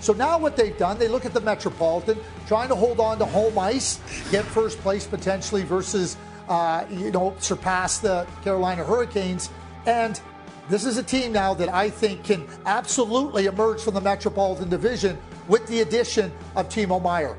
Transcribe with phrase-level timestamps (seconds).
[0.00, 3.24] So now what they've done, they look at the Metropolitan, trying to hold on to
[3.24, 4.00] home ice,
[4.30, 6.16] get first place potentially versus,
[6.48, 9.50] uh, you know, surpass the Carolina Hurricanes.
[9.86, 10.20] And
[10.68, 15.18] this is a team now that I think can absolutely emerge from the Metropolitan Division
[15.48, 17.36] with the addition of Timo Meier.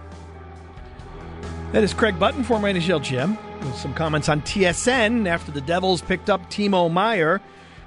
[1.72, 6.02] That is Craig Button, former NHL GM, with some comments on TSN after the Devils
[6.02, 7.39] picked up Timo Meier.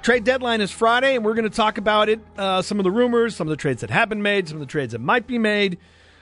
[0.03, 2.19] Trade deadline is Friday, and we're going to talk about it.
[2.37, 4.59] Uh, some of the rumors, some of the trades that have been made, some of
[4.59, 5.77] the trades that might be made.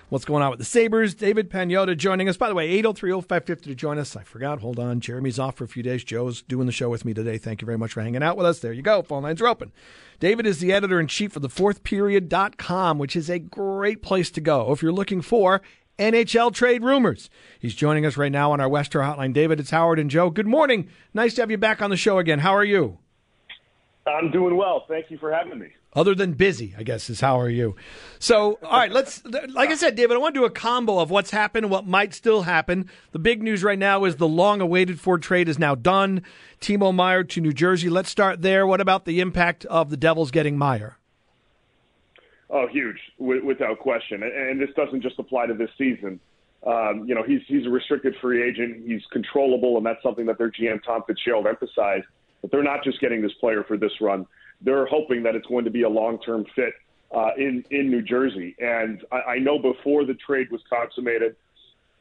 [0.09, 1.15] What's going on with the Sabres?
[1.15, 2.37] David Pagnotta joining us.
[2.37, 4.15] By the way, 803 0550 to join us.
[4.15, 4.59] I forgot.
[4.59, 4.99] Hold on.
[4.99, 6.03] Jeremy's off for a few days.
[6.03, 7.39] Joe's doing the show with me today.
[7.39, 8.59] Thank you very much for hanging out with us.
[8.59, 9.01] There you go.
[9.01, 9.71] Phone lines are open.
[10.19, 14.41] David is the editor in chief of the fourthperiod.com, which is a great place to
[14.41, 15.59] go if you're looking for
[15.97, 17.31] NHL trade rumors.
[17.59, 19.33] He's joining us right now on our Western hotline.
[19.33, 20.29] David, it's Howard and Joe.
[20.29, 20.87] Good morning.
[21.15, 22.39] Nice to have you back on the show again.
[22.39, 22.99] How are you?
[24.07, 24.85] I'm doing well.
[24.87, 25.67] Thank you for having me.
[25.93, 27.75] Other than busy, I guess is how are you?
[28.17, 29.23] So, all right, let's.
[29.25, 31.85] Like I said, David, I want to do a combo of what's happened and what
[31.85, 32.89] might still happen.
[33.11, 36.23] The big news right now is the long-awaited Ford trade is now done.
[36.61, 37.89] Timo Meier to New Jersey.
[37.89, 38.65] Let's start there.
[38.65, 40.97] What about the impact of the Devils getting Meier?
[42.49, 44.23] Oh, huge, without question.
[44.23, 46.19] And this doesn't just apply to this season.
[46.65, 48.83] Um, you know, he's he's a restricted free agent.
[48.85, 52.05] He's controllable, and that's something that their GM Tom Fitzgerald emphasized
[52.41, 54.25] but they're not just getting this player for this run.
[54.61, 56.73] They're hoping that it's going to be a long-term fit
[57.15, 58.55] uh, in in New Jersey.
[58.59, 61.35] And I, I know before the trade was consummated,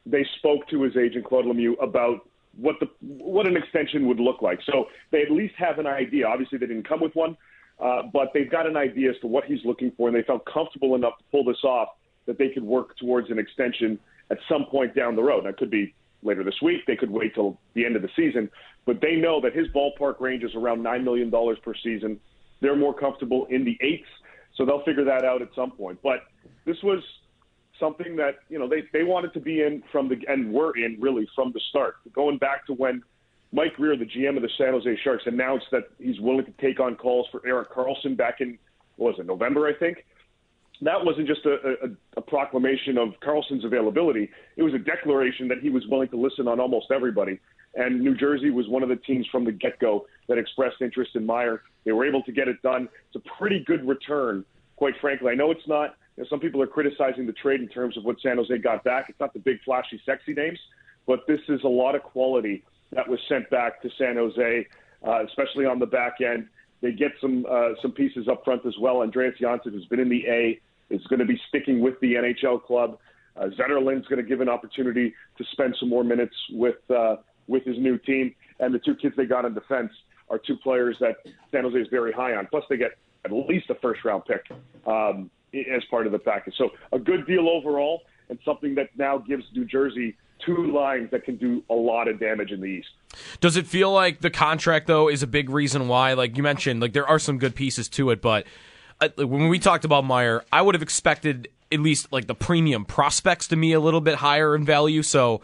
[0.05, 4.41] they spoke to his agent Claude Lemieux about what the what an extension would look
[4.41, 4.59] like.
[4.65, 6.27] So they at least have an idea.
[6.27, 7.37] Obviously, they didn't come with one,
[7.79, 10.45] uh, but they've got an idea as to what he's looking for, and they felt
[10.45, 11.89] comfortable enough to pull this off
[12.25, 15.45] that they could work towards an extension at some point down the road.
[15.45, 15.93] That could be
[16.23, 16.81] later this week.
[16.87, 18.49] They could wait till the end of the season,
[18.85, 22.19] but they know that his ballpark range is around nine million dollars per season.
[22.61, 24.07] They're more comfortable in the eights,
[24.55, 25.99] so they'll figure that out at some point.
[26.03, 26.23] But
[26.65, 27.03] this was
[27.79, 30.97] something that you know they they wanted to be in from the and were in
[30.99, 33.03] really from the start, going back to when.
[33.53, 36.79] Mike Grier, the GM of the San Jose Sharks, announced that he's willing to take
[36.79, 38.57] on calls for Erik Karlsson back in
[38.95, 40.05] what was it November, I think
[40.81, 44.29] that wasn't just a, a, a proclamation of Karlsson's availability.
[44.55, 47.39] It was a declaration that he was willing to listen on almost everybody.
[47.75, 51.11] And New Jersey was one of the teams from the get go that expressed interest
[51.15, 51.61] in Meier.
[51.85, 52.89] They were able to get it done.
[53.13, 54.43] It's a pretty good return,
[54.75, 55.31] quite frankly.
[55.31, 58.03] I know it's not, you know, some people are criticizing the trade in terms of
[58.03, 59.05] what San Jose got back.
[59.09, 60.59] It's not the big, flashy, sexy names,
[61.07, 64.67] but this is a lot of quality that was sent back to San Jose,
[65.07, 66.47] uh, especially on the back end.
[66.81, 69.01] They get some uh, some pieces up front as well.
[69.01, 70.59] Andreas Johnsson, who's been in the A,
[70.91, 72.97] is going to be sticking with the NHL club.
[73.35, 77.63] Uh, Zetterlund's going to give an opportunity to spend some more minutes with uh, with
[77.63, 79.91] his new team, and the two kids they got in defense
[80.29, 81.17] are two players that
[81.51, 82.47] San Jose is very high on.
[82.47, 82.91] Plus, they get
[83.25, 84.45] at least a first round pick
[84.85, 86.53] um, as part of the package.
[86.57, 90.15] So, a good deal overall, and something that now gives New Jersey
[90.45, 92.89] two lines that can do a lot of damage in the East.
[93.39, 96.13] Does it feel like the contract though is a big reason why?
[96.13, 98.45] Like you mentioned, like there are some good pieces to it, but
[99.17, 103.47] when we talked about Meier, I would have expected at least like the premium prospects
[103.49, 105.03] to be a little bit higher in value.
[105.03, 105.41] So,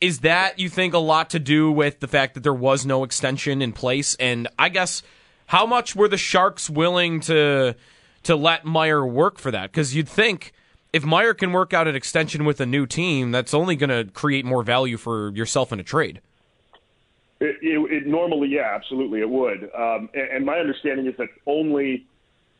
[0.00, 3.04] is that you think a lot to do with the fact that there was no
[3.04, 4.14] extension in place?
[4.16, 5.02] And I guess
[5.46, 7.74] how much were the Sharks willing to
[8.24, 9.70] to let Meier work for that?
[9.70, 10.52] Because you'd think
[10.92, 14.10] if Meier can work out an extension with a new team, that's only going to
[14.12, 16.20] create more value for yourself in a trade.
[17.40, 19.70] It, it, it normally, yeah, absolutely, it would.
[19.74, 22.06] Um, and, and my understanding is that only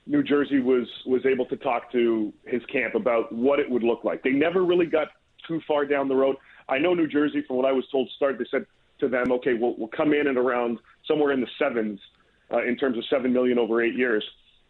[0.08, 4.04] New Jersey was was able to talk to his camp about what it would look
[4.04, 4.22] like.
[4.22, 5.08] They never really got
[5.46, 6.36] too far down the road.
[6.68, 8.66] I know New Jersey, from what I was told, start they said
[9.00, 12.00] to them, okay, we'll, we'll come in and around somewhere in the sevens
[12.52, 14.24] uh, in terms of seven million over eight years.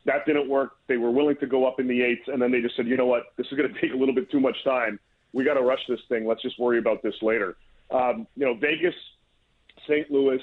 [0.06, 0.73] That didn't work.
[0.88, 2.96] They were willing to go up in the eights, and then they just said, you
[2.96, 4.99] know what, this is going to take a little bit too much time.
[5.32, 6.26] We got to rush this thing.
[6.26, 7.56] Let's just worry about this later.
[7.90, 8.94] Um, you know, Vegas,
[9.87, 10.11] St.
[10.11, 10.40] Louis,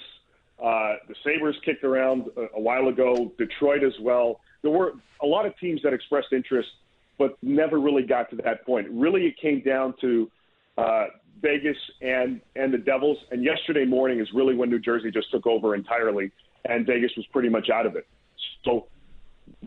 [0.64, 4.40] uh, the Sabres kicked around a, a while ago, Detroit as well.
[4.66, 6.68] There were a lot of teams that expressed interest,
[7.20, 8.88] but never really got to that point.
[8.90, 10.32] Really, it came down to
[10.76, 11.06] uh,
[11.40, 13.20] Vegas and and the Devils.
[13.30, 16.32] And yesterday morning is really when New Jersey just took over entirely,
[16.68, 18.08] and Vegas was pretty much out of it.
[18.64, 18.88] So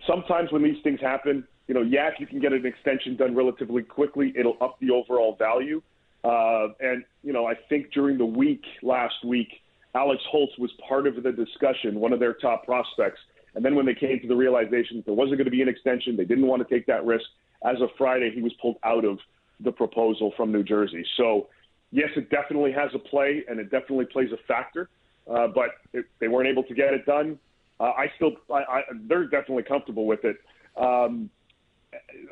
[0.04, 3.36] sometimes when these things happen, you know, yeah, if you can get an extension done
[3.36, 5.80] relatively quickly, it'll up the overall value.
[6.24, 9.60] Uh, and you know, I think during the week last week,
[9.94, 13.20] Alex Holtz was part of the discussion, one of their top prospects.
[13.58, 15.68] And then when they came to the realization that there wasn't going to be an
[15.68, 17.24] extension, they didn't want to take that risk.
[17.64, 19.18] As of Friday, he was pulled out of
[19.58, 21.04] the proposal from New Jersey.
[21.16, 21.48] So,
[21.90, 24.88] yes, it definitely has a play, and it definitely plays a factor.
[25.28, 27.36] Uh, but it, they weren't able to get it done.
[27.80, 30.36] Uh, I still, I, I, they're definitely comfortable with it.
[30.76, 31.28] Um,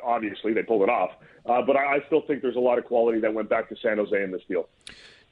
[0.01, 1.11] obviously, they pulled it off,
[1.45, 3.75] uh, but I, I still think there's a lot of quality that went back to
[3.81, 4.69] San Jose in this deal.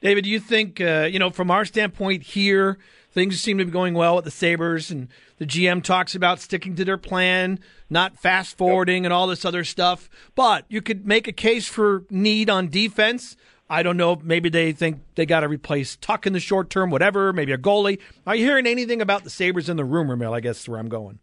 [0.00, 2.78] David, do you think, uh, you know, from our standpoint here,
[3.12, 5.08] things seem to be going well with the Sabres, and
[5.38, 7.58] the GM talks about sticking to their plan,
[7.88, 10.10] not fast forwarding, and all this other stuff.
[10.34, 13.36] But you could make a case for need on defense.
[13.68, 14.20] I don't know.
[14.22, 17.32] Maybe they think they got to replace Tuck in the short term, whatever.
[17.32, 17.98] Maybe a goalie.
[18.26, 20.34] Are you hearing anything about the Sabres in the rumor mill?
[20.34, 21.18] I guess is where I'm going.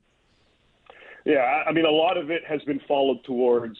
[1.25, 3.77] Yeah, I mean, a lot of it has been followed towards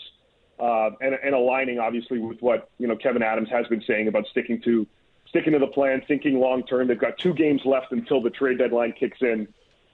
[0.64, 4.26] uh, and, and aligning obviously with what you know Kevyn Adams has been saying about
[4.28, 4.88] sticking to
[5.28, 6.88] sticking to the plan, thinking long term.
[6.88, 9.50] They've got two games left until the trade deadline kicks in.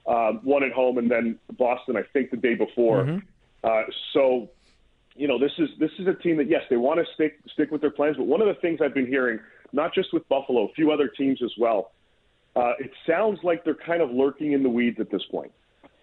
[0.06, 3.02] Um, one at home and then Boston, I think, the day before.
[3.02, 3.18] Mm-hmm.
[3.64, 3.82] Uh,
[4.12, 4.48] so,
[5.16, 7.72] you know, this is this is a team that yes, they want to stick stick
[7.72, 8.16] with their plans.
[8.16, 9.40] But one of the things I've been hearing,
[9.72, 11.90] not just with Buffalo, a few other teams as well,
[12.54, 15.50] uh, it sounds like they're kind of lurking in the weeds at this point.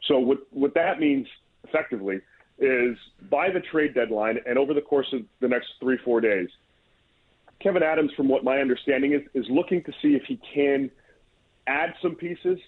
[0.07, 1.25] So what what that means
[1.63, 2.19] effectively
[2.59, 2.97] is
[3.29, 6.49] by the trade deadline and over the course of the next three, four days,
[7.63, 10.91] Kevyn Adams, from what my understanding is, is looking to see if he can
[11.65, 12.59] add some pieces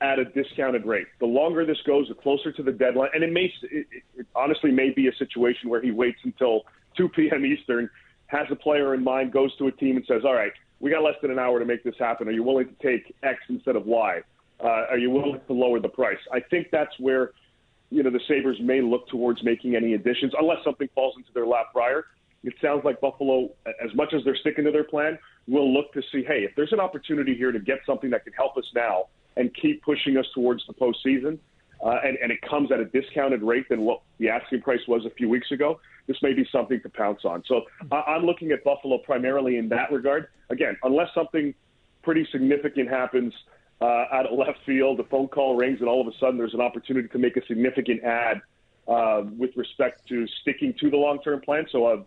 [0.00, 1.06] at a discounted rate.
[1.18, 4.70] The longer this goes, the closer to the deadline, and it may, it, it honestly
[4.70, 6.62] may be a situation where he waits until
[6.96, 7.44] 2 p.m.
[7.44, 7.90] Eastern,
[8.26, 11.02] has a player in mind, goes to a team and says, "All right, we got
[11.02, 12.28] less than an hour to make this happen.
[12.28, 14.20] Are you willing to take X instead of Y?
[14.62, 17.32] Uh, are you willing to lower the price?" I think that's where
[17.90, 21.46] you know, the Sabres may look towards making any additions unless something falls into their
[21.46, 22.06] lap prior.
[22.42, 26.02] It sounds like Buffalo, as much as they're sticking to their plan, will look to
[26.12, 29.08] see, hey, if there's an opportunity here to get something that can help us now
[29.36, 31.38] and keep pushing us towards the postseason,
[31.84, 35.04] uh, and, and it comes at a discounted rate than what the asking price was
[35.06, 37.42] a few weeks ago, this may be something to pounce on.
[37.46, 40.28] So I'm looking at Buffalo primarily in that regard.
[40.50, 41.54] Again, unless something
[42.02, 43.32] pretty significant happens
[43.80, 44.98] uh, out of left field.
[44.98, 47.46] The phone call rings, and all of a sudden there's an opportunity to make a
[47.46, 48.40] significant ad
[48.86, 51.66] uh, with respect to sticking to the long term plan.
[51.70, 52.02] So uh,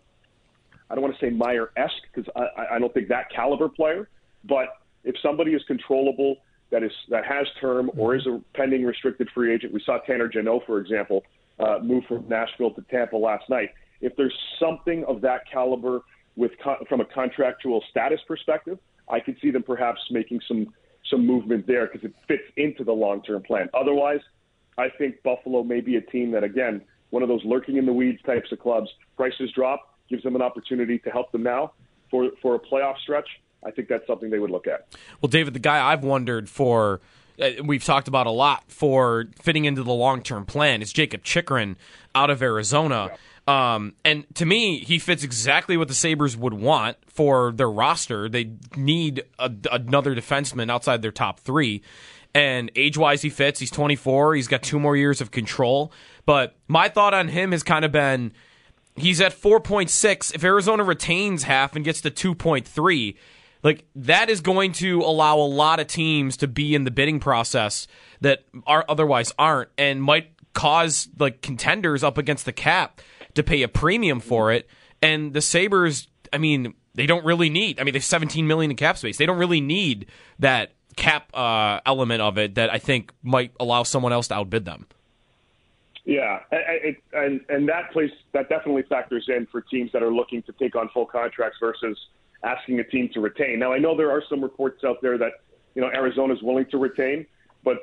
[0.90, 4.08] I don't want to say Meier esque because I, I don't think that caliber player,
[4.44, 4.68] but
[5.02, 6.36] if somebody is controllable,
[6.70, 9.72] that is that has term or is a pending restricted free agent.
[9.72, 11.24] We saw Tanner Jeannot, for example,
[11.58, 13.70] uh, move from Nashville to Tampa last night.
[14.00, 16.02] If there's something of that caliber
[16.36, 16.52] with
[16.88, 18.78] from a contractual status perspective,
[19.08, 20.72] I could see them perhaps making some
[21.10, 23.68] some movement there because it fits into the long term plan.
[23.74, 24.20] Otherwise,
[24.78, 27.92] I think Buffalo may be a team that, again, one of those lurking in the
[27.92, 28.90] weeds types of clubs.
[29.16, 31.72] Prices drop, gives them an opportunity to help them now
[32.10, 33.28] for for a playoff stretch.
[33.64, 34.86] I think that's something they would look at.
[35.22, 37.00] Well, David, the guy I've wondered for
[37.40, 41.24] uh, we've talked about a lot for fitting into the long term plan is Jakob
[41.24, 41.76] Chychrun
[42.14, 43.08] out of Arizona.
[43.10, 43.16] Yeah.
[43.46, 48.28] Um, and to me, he fits exactly what the Sabres would want for their roster.
[48.28, 51.82] They need a, another defenseman outside their top three.
[52.34, 53.60] And age wise, he fits.
[53.60, 54.34] He's 24.
[54.34, 55.92] He's got two more years of control.
[56.26, 58.32] But my thought on him has kind of been
[58.96, 60.34] he's at 4.6.
[60.34, 63.16] If Arizona retains half and gets to 2.3,
[63.62, 67.20] like that is going to allow a lot of teams to be in the bidding
[67.20, 67.86] process
[68.20, 73.00] that are otherwise aren't and might cause like contenders up against the cap
[73.34, 74.68] to pay a premium for it.
[75.02, 77.80] And the Sabres, I mean, they don't really need.
[77.80, 79.18] I mean, there's 17 million in cap space.
[79.18, 80.06] They don't really need
[80.38, 84.64] that cap uh, element of it that I think might allow someone else to outbid
[84.64, 84.86] them.
[86.06, 90.42] Yeah, it, and and that place that definitely factors in for teams that are looking
[90.42, 91.98] to take on full contracts versus
[92.42, 93.58] asking a team to retain.
[93.58, 95.32] Now, I know there are some reports out there that
[95.74, 97.24] you know Arizona's willing to retain,
[97.64, 97.78] but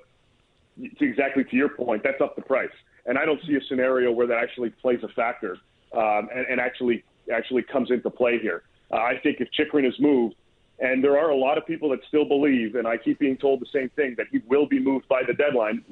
[0.99, 2.69] to exactly to your point, that's up the price
[3.05, 5.57] and I don't see a scenario where that actually plays a factor
[5.95, 7.03] um, and, and actually
[7.33, 8.63] actually comes into play here.
[8.91, 10.35] Uh, I think if Chychrun is moved,
[10.79, 13.61] and there are a lot of people that still believe, and I keep being told
[13.61, 15.83] the same thing that he will be moved by the deadline.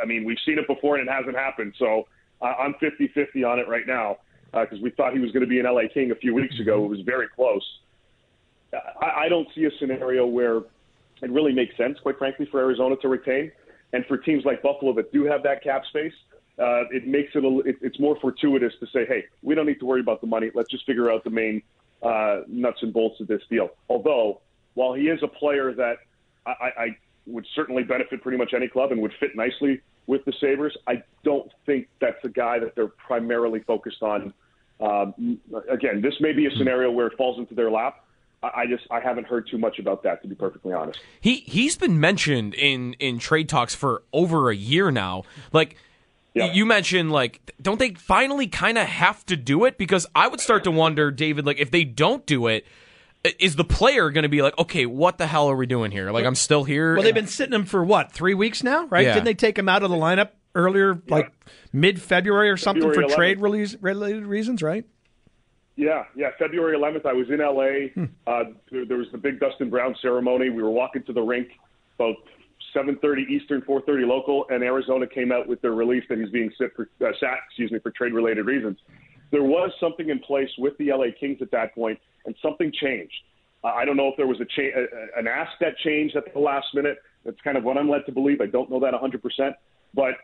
[0.00, 1.74] I mean, we've seen it before and it hasn't happened.
[1.78, 2.06] So
[2.40, 4.18] I'm 50-50 on it right now
[4.52, 6.58] because uh, we thought he was going to be an LA King a few weeks
[6.60, 6.84] ago.
[6.84, 7.66] It was very close.
[8.72, 12.94] I, I don't see a scenario where it really makes sense, quite frankly, for Arizona
[13.02, 13.50] to retain,
[13.92, 16.12] and for teams like Buffalo that do have that cap space.
[16.58, 19.78] Uh, it makes it, a, it it's more fortuitous to say, hey, we don't need
[19.78, 20.50] to worry about the money.
[20.54, 21.62] Let's just figure out the main
[22.02, 23.70] uh, nuts and bolts of this deal.
[23.88, 24.40] Although,
[24.74, 25.98] while he is a player that
[26.46, 26.96] I, I
[27.26, 31.02] would certainly benefit pretty much any club and would fit nicely with the Sabres, I
[31.22, 34.32] don't think that's a guy that they're primarily focused on.
[34.80, 35.38] Um,
[35.68, 38.04] again, this may be a scenario where it falls into their lap.
[38.42, 41.00] I just I haven't heard too much about that to be perfectly honest.
[41.20, 45.24] He he's been mentioned in in trade talks for over a year now.
[45.52, 45.76] Like
[46.38, 46.52] yeah.
[46.52, 50.40] you mentioned like don't they finally kind of have to do it because I would
[50.40, 52.66] start to wonder David like if they don't do it
[53.38, 56.10] is the player going to be like, okay, what the hell are we doing here?
[56.10, 56.94] Like, I'm still here.
[56.94, 59.04] Well, they've been sitting him for what three weeks now, right?
[59.04, 59.14] Yeah.
[59.14, 61.14] Didn't they take him out of the lineup earlier, yeah.
[61.14, 61.32] like
[61.72, 63.16] mid February or something, February for 11th.
[63.16, 64.84] trade related reasons, right?
[65.76, 66.30] Yeah, yeah.
[66.38, 67.88] February 11th, I was in LA.
[67.94, 68.04] Hmm.
[68.26, 70.50] Uh, there, there, was the big Dustin Brown ceremony.
[70.50, 71.48] We were walking to the rink
[71.98, 72.16] about
[72.74, 76.74] 7:30 Eastern, 4:30 local, and Arizona came out with their release that he's being sit
[76.74, 78.78] for, uh, sat, excuse me, for trade-related reasons.
[79.30, 83.14] There was something in place with the LA Kings at that point, and something changed.
[83.64, 86.38] Uh, I don't know if there was a cha- an ask that changed at the
[86.38, 86.98] last minute.
[87.24, 88.40] That's kind of what I'm led to believe.
[88.40, 89.54] I don't know that 100%,
[89.94, 90.14] but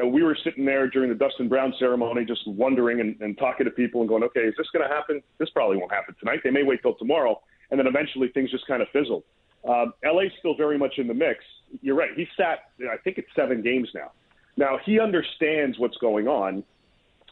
[0.00, 3.66] and we were sitting there during the Dustin Brown ceremony, just wondering and, and talking
[3.66, 5.22] to people and going, okay, is this going to happen?
[5.38, 6.40] This probably won't happen tonight.
[6.42, 7.40] They may wait till tomorrow.
[7.70, 9.24] And then eventually things just kind of fizzled.
[9.68, 11.44] Um, LA's still very much in the mix.
[11.82, 12.10] You're right.
[12.16, 14.12] He sat, I think it's seven games now.
[14.56, 16.64] Now, he understands what's going on.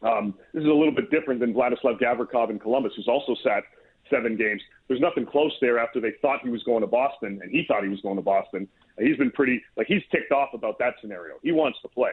[0.03, 3.65] Um, this is a little bit different than Vladislav Gavrikov in Columbus, who's also sat
[4.09, 4.63] seven games.
[4.87, 7.83] There's nothing close there after they thought he was going to Boston, and he thought
[7.83, 8.69] he was going to Boston.
[8.99, 11.35] He's been pretty, like, he's ticked off about that scenario.
[11.43, 12.13] He wants to play.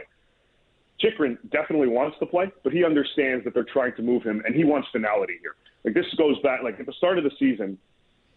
[0.99, 4.55] Chychrun definitely wants to play, but he understands that they're trying to move him, and
[4.55, 5.55] he wants finality here.
[5.83, 7.77] Like this goes back, like at the start of the season,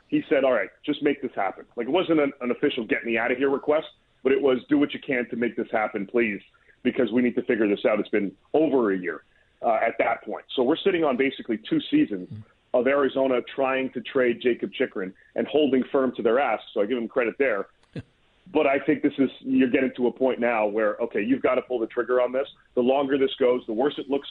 [0.08, 3.04] he said, "All right, just make this happen." Like it wasn't an, an official "get
[3.04, 3.86] me out of here" request,
[4.22, 6.40] but it was "do what you can to make this happen, please,"
[6.82, 8.00] because we need to figure this out.
[8.00, 9.22] It's been over a year
[9.62, 12.28] uh, at that point, so we're sitting on basically two seasons
[12.74, 16.60] of Arizona trying to trade Jakob Chychrun and holding firm to their ass.
[16.74, 17.68] So I give them credit there.
[18.50, 21.56] But I think this is you're getting to a point now where okay, you've got
[21.56, 22.48] to pull the trigger on this.
[22.76, 24.26] The longer this goes, the worse it looks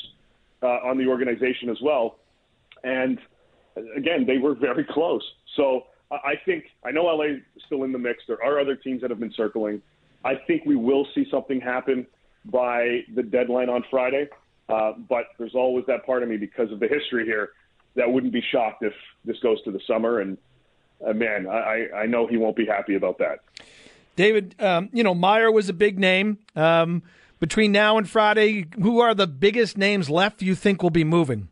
[0.63, 2.17] uh, on the organization as well.
[2.83, 3.19] And
[3.95, 5.23] again, they were very close.
[5.55, 8.23] So I think I know LA is still in the mix.
[8.27, 9.81] There are other teams that have been circling.
[10.23, 12.07] I think we will see something happen
[12.45, 14.29] by the deadline on Friday.
[14.69, 17.51] Uh, but there's always that part of me because of the history here
[17.95, 18.93] that wouldn't be shocked if
[19.25, 20.19] this goes to the summer.
[20.19, 20.37] And
[21.05, 23.39] uh, man, I, I know he won't be happy about that.
[24.15, 26.39] David, um, you know, Meier was a big name.
[26.55, 27.03] Um,
[27.39, 31.49] between now and Friday, who are the biggest names left you think will be moving?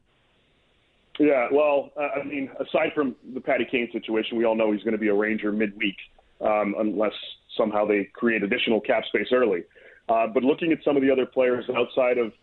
[1.19, 4.83] Yeah, well, uh, I mean, aside from the Patty Kane situation, we all know he's
[4.83, 5.95] going to be a Ranger midweek,
[6.41, 7.13] um, unless
[7.55, 9.63] somehow they create additional cap space early.
[10.09, 12.33] Uh, but looking at some of the other players outside of,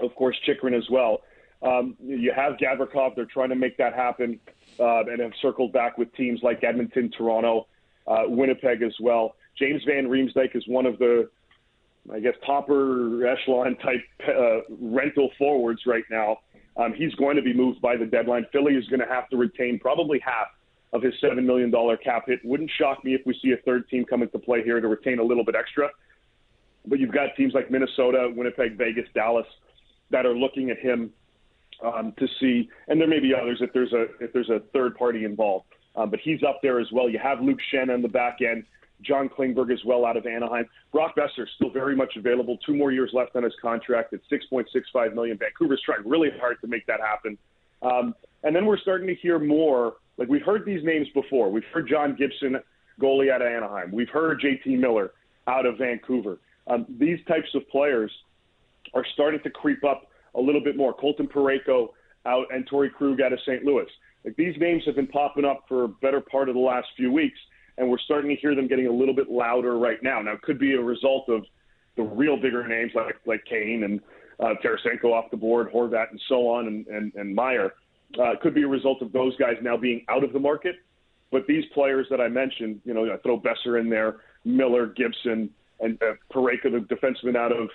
[0.00, 1.22] of course, Chychrun as well,
[1.62, 3.14] um, you have Gavrikov.
[3.14, 4.40] They're trying to make that happen
[4.80, 7.66] uh, and have circled back with teams like Edmonton, Toronto,
[8.06, 9.34] uh, Winnipeg as well.
[9.58, 11.28] James Van Riemsdyk is one of the,
[12.12, 16.38] I guess, topper echelon type uh, rental forwards right now.
[16.78, 18.46] Um, he's going to be moved by the deadline.
[18.52, 20.46] Philly is going to have to retain probably half
[20.92, 22.40] of his $7 million cap hit.
[22.44, 25.18] Wouldn't shock me if we see a third team come into play here to retain
[25.18, 25.88] a little bit extra.
[26.86, 29.46] But you've got teams like Minnesota, Winnipeg, Vegas, Dallas
[30.10, 31.10] that are looking at him
[31.82, 34.96] um, to see, and there may be others if there's a if there's a third
[34.96, 35.66] party involved.
[35.96, 37.08] Um, but he's up there as well.
[37.08, 38.64] You have Luke Schenn on the back end.
[39.02, 40.66] John Klingberg as well out of Anaheim.
[40.92, 42.58] Brock Boeser still very much available.
[42.66, 45.38] Two more years left on his contract at 6.65 million.
[45.38, 47.38] Vancouver's trying really hard to make that happen.
[47.82, 49.94] Um, and then we're starting to hear more.
[50.16, 51.50] Like we've heard these names before.
[51.50, 52.56] We've heard John Gibson,
[53.00, 53.92] goalie out of Anaheim.
[53.92, 55.12] We've heard JT Miller
[55.46, 56.38] out of Vancouver.
[56.66, 58.10] Um, these types of players
[58.94, 60.92] are starting to creep up a little bit more.
[60.92, 61.88] Colton Parayko
[62.26, 63.64] out and Torey Krug out of St.
[63.64, 63.86] Louis.
[64.24, 67.12] Like these names have been popping up for a better part of the last few
[67.12, 67.38] weeks
[67.78, 70.20] and we're starting to hear them getting a little bit louder right now.
[70.20, 71.44] Now, it could be a result of
[71.96, 74.00] the real bigger names like like Kane and
[74.40, 77.74] uh, Tarasenko off the board, Horvat, and so on, and and, and Meier.
[78.18, 80.76] Uh, it could be a result of those guys now being out of the market.
[81.30, 84.16] But these players that I mentioned, you know, I throw Boeser in there,
[84.46, 87.68] Miller, Gibson, and uh, the defenseman out of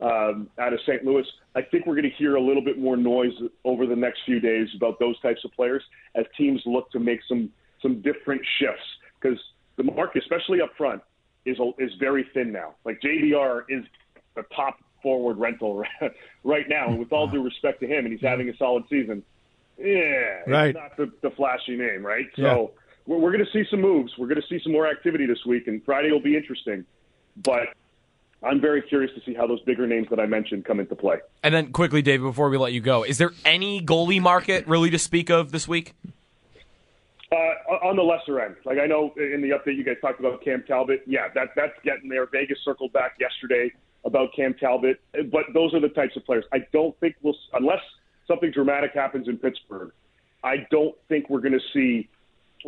[0.00, 1.04] um, out of St.
[1.04, 1.24] Louis.
[1.54, 3.32] I think we're going to hear a little bit more noise
[3.64, 5.82] over the next few days about those types of players
[6.14, 7.50] as teams look to make some
[7.82, 8.84] some different shifts
[9.26, 9.40] because
[9.76, 11.02] the market, especially up front,
[11.44, 12.74] is is very thin now.
[12.84, 13.84] Like JVR is
[14.36, 15.84] a top forward rental
[16.44, 16.88] right now.
[16.88, 19.22] And with all due respect to him, and he's having a solid season,
[19.78, 20.70] yeah, Right.
[20.70, 22.26] it's not the, the flashy name, right?
[22.36, 22.54] Yeah.
[22.54, 22.70] So
[23.06, 24.12] we're, we're going to see some moves.
[24.18, 26.84] We're going to see some more activity this week, and Friday will be interesting.
[27.44, 27.68] But
[28.42, 31.18] I'm very curious to see how those bigger names that I mentioned come into play.
[31.42, 34.90] And then quickly, David, before we let you go, is there any goalie market really
[34.90, 35.94] to speak of this week?
[37.32, 40.44] Uh, on the lesser end, like I know in the update you guys talked about
[40.44, 41.02] Cam Talbot.
[41.06, 42.26] Yeah, that that's getting there.
[42.26, 43.72] Vegas circled back yesterday
[44.04, 45.00] about Cam Talbot,
[45.32, 46.44] but those are the types of players.
[46.52, 47.80] I don't think we'll unless
[48.28, 49.90] something dramatic happens in Pittsburgh.
[50.44, 52.08] I don't think we're going to see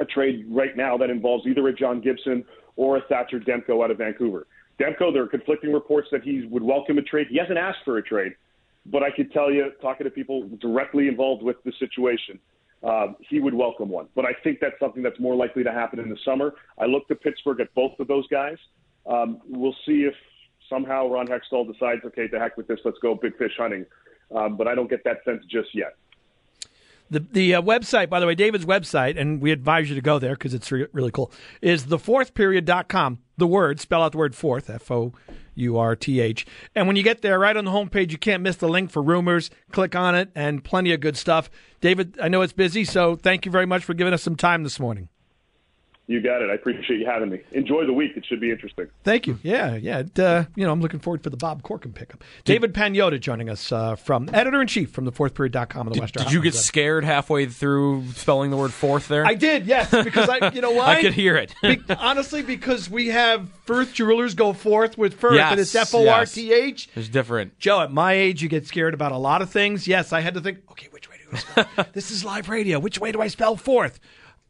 [0.00, 3.92] a trade right now that involves either a John Gibson or a Thatcher Demko out
[3.92, 4.48] of Vancouver.
[4.80, 7.28] Demko, there are conflicting reports that he would welcome a trade.
[7.30, 8.34] He hasn't asked for a trade,
[8.86, 12.38] but I could tell you, talking to people directly involved with the situation,
[12.82, 14.08] um, he would welcome one.
[14.14, 16.54] But I think that's something that's more likely to happen in the summer.
[16.78, 18.56] I look to Pittsburgh at both of those guys.
[19.06, 20.14] Um, we'll see if
[20.68, 23.86] somehow Ron Hextall decides, okay, to heck with this, let's go big fish hunting.
[24.34, 25.96] Um, but I don't get that sense just yet.
[27.10, 30.18] The the uh, website, by the way, David's website, and we advise you to go
[30.18, 31.32] there because it's re- really cool,
[31.62, 33.18] is thefourthperiod.com.
[33.38, 35.14] The word, spell out the word fourth, F O
[35.54, 36.44] U R T H.
[36.74, 39.00] And when you get there, right on the homepage, you can't miss the link for
[39.00, 39.50] rumors.
[39.72, 41.48] Click on it, and plenty of good stuff.
[41.80, 44.64] David, I know it's busy, so thank you very much for giving us some time
[44.64, 45.08] this morning.
[46.08, 46.48] You got it.
[46.48, 47.40] I appreciate you having me.
[47.52, 48.12] Enjoy the week.
[48.16, 48.86] It should be interesting.
[49.04, 49.38] Thank you.
[49.42, 49.98] Yeah, yeah.
[49.98, 52.24] It, uh, you know, I'm looking forward for the Bob Corkin pickup.
[52.44, 56.00] David Pagnotta joining us uh, from editor in chief from the fourth fourthperiod.com and the
[56.00, 56.22] Western.
[56.24, 56.56] Did you get Hotline.
[56.56, 59.26] scared halfway through spelling the word fourth there?
[59.26, 60.96] I did, yes, because I, you know why?
[60.96, 61.54] I could hear it.
[61.60, 66.00] Be- honestly, because we have Firth Jewelers go forth with Firth, and it's Yes, F
[66.00, 66.88] O R T H.
[66.94, 67.58] It's different.
[67.58, 69.86] Joe, at my age, you get scared about a lot of things.
[69.86, 71.86] Yes, I had to think, okay, which way do I spell?
[71.92, 72.78] this is live radio.
[72.78, 74.00] Which way do I spell fourth?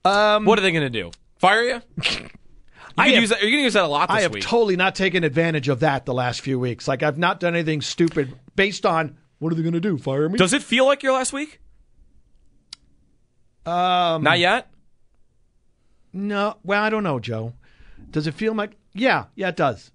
[0.04, 1.10] what are they going to do?
[1.38, 1.80] Fire you?
[2.96, 4.32] You I have- use that, you're going to use that a lot this I have
[4.34, 4.42] week.
[4.42, 6.88] totally not taken advantage of that the last few weeks.
[6.88, 9.98] Like, I've not done anything stupid based on what are they going to do?
[9.98, 10.36] Fire me?
[10.36, 11.60] Does it feel like your last week?
[13.66, 14.68] um, Not yet.
[16.12, 17.52] No, well, I don't know, Joe.
[18.10, 18.72] Does it feel like?
[18.94, 19.92] Yeah, yeah, it does.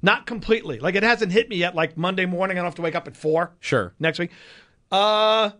[0.00, 0.78] Not completely.
[0.78, 1.74] Like it hasn't hit me yet.
[1.74, 3.94] Like Monday morning, I don't have to wake up at four Sure.
[3.98, 4.30] next week.
[4.92, 5.50] Uh,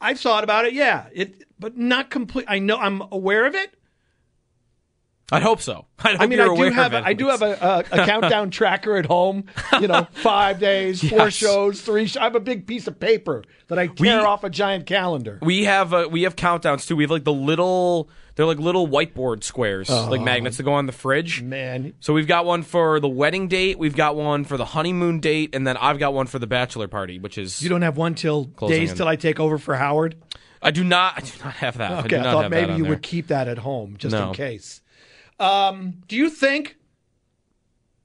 [0.00, 0.72] I've thought about it.
[0.74, 2.44] Yeah, it, but not complete.
[2.48, 3.74] I know I'm aware of it.
[5.30, 5.86] I'd hope so.
[5.98, 7.02] Hope I mean, I do have a.
[7.06, 9.44] I do have a, a, a countdown tracker at home.
[9.80, 11.32] You know, five days, four Yes.
[11.34, 12.06] shows, three.
[12.06, 14.84] Sh- I have a big piece of paper that I tear We- off a giant
[14.86, 15.38] calendar.
[15.40, 16.96] We have uh, we have countdowns too.
[16.96, 20.24] We have like the little they're like little whiteboard squares, like Oh.
[20.24, 21.40] magnets that go on the fridge.
[21.40, 25.20] Man, So we've got one for the wedding date, we've got one for the honeymoon
[25.20, 27.96] date, and then I've got one for the bachelor party, which is you don't have
[27.96, 28.96] one till days in.
[28.98, 30.16] till I take over for Howard.
[30.60, 31.90] I do not I do not have that.
[31.92, 32.90] I Okay, do I, thought maybe you there.
[32.90, 34.28] would keep that at home just No.
[34.28, 34.80] in case.
[35.42, 36.76] Um, do you think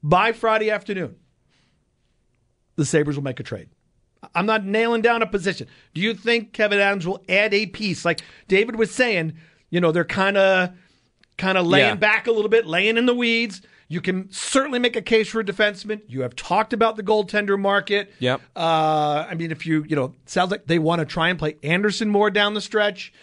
[0.04, 1.16] by Friday afternoon
[2.76, 3.70] the Sabres will make a trade?
[4.34, 5.68] I'm not nailing down a position.
[5.94, 8.04] Do you think Kevyn Adams will add a piece?
[8.04, 9.34] Like David was saying,
[9.70, 10.72] you know, they're kind of
[11.38, 11.96] kind of laying Yeah.
[11.96, 13.62] back a little bit, laying in the weeds.
[13.90, 16.02] You can certainly make a case for a defenseman.
[16.08, 18.12] You have talked about the goaltender market.
[18.20, 18.42] Yep.
[18.56, 21.56] Uh, I mean, if you, you know, sounds like they want to try and play
[21.64, 23.14] Anderson more down the stretch.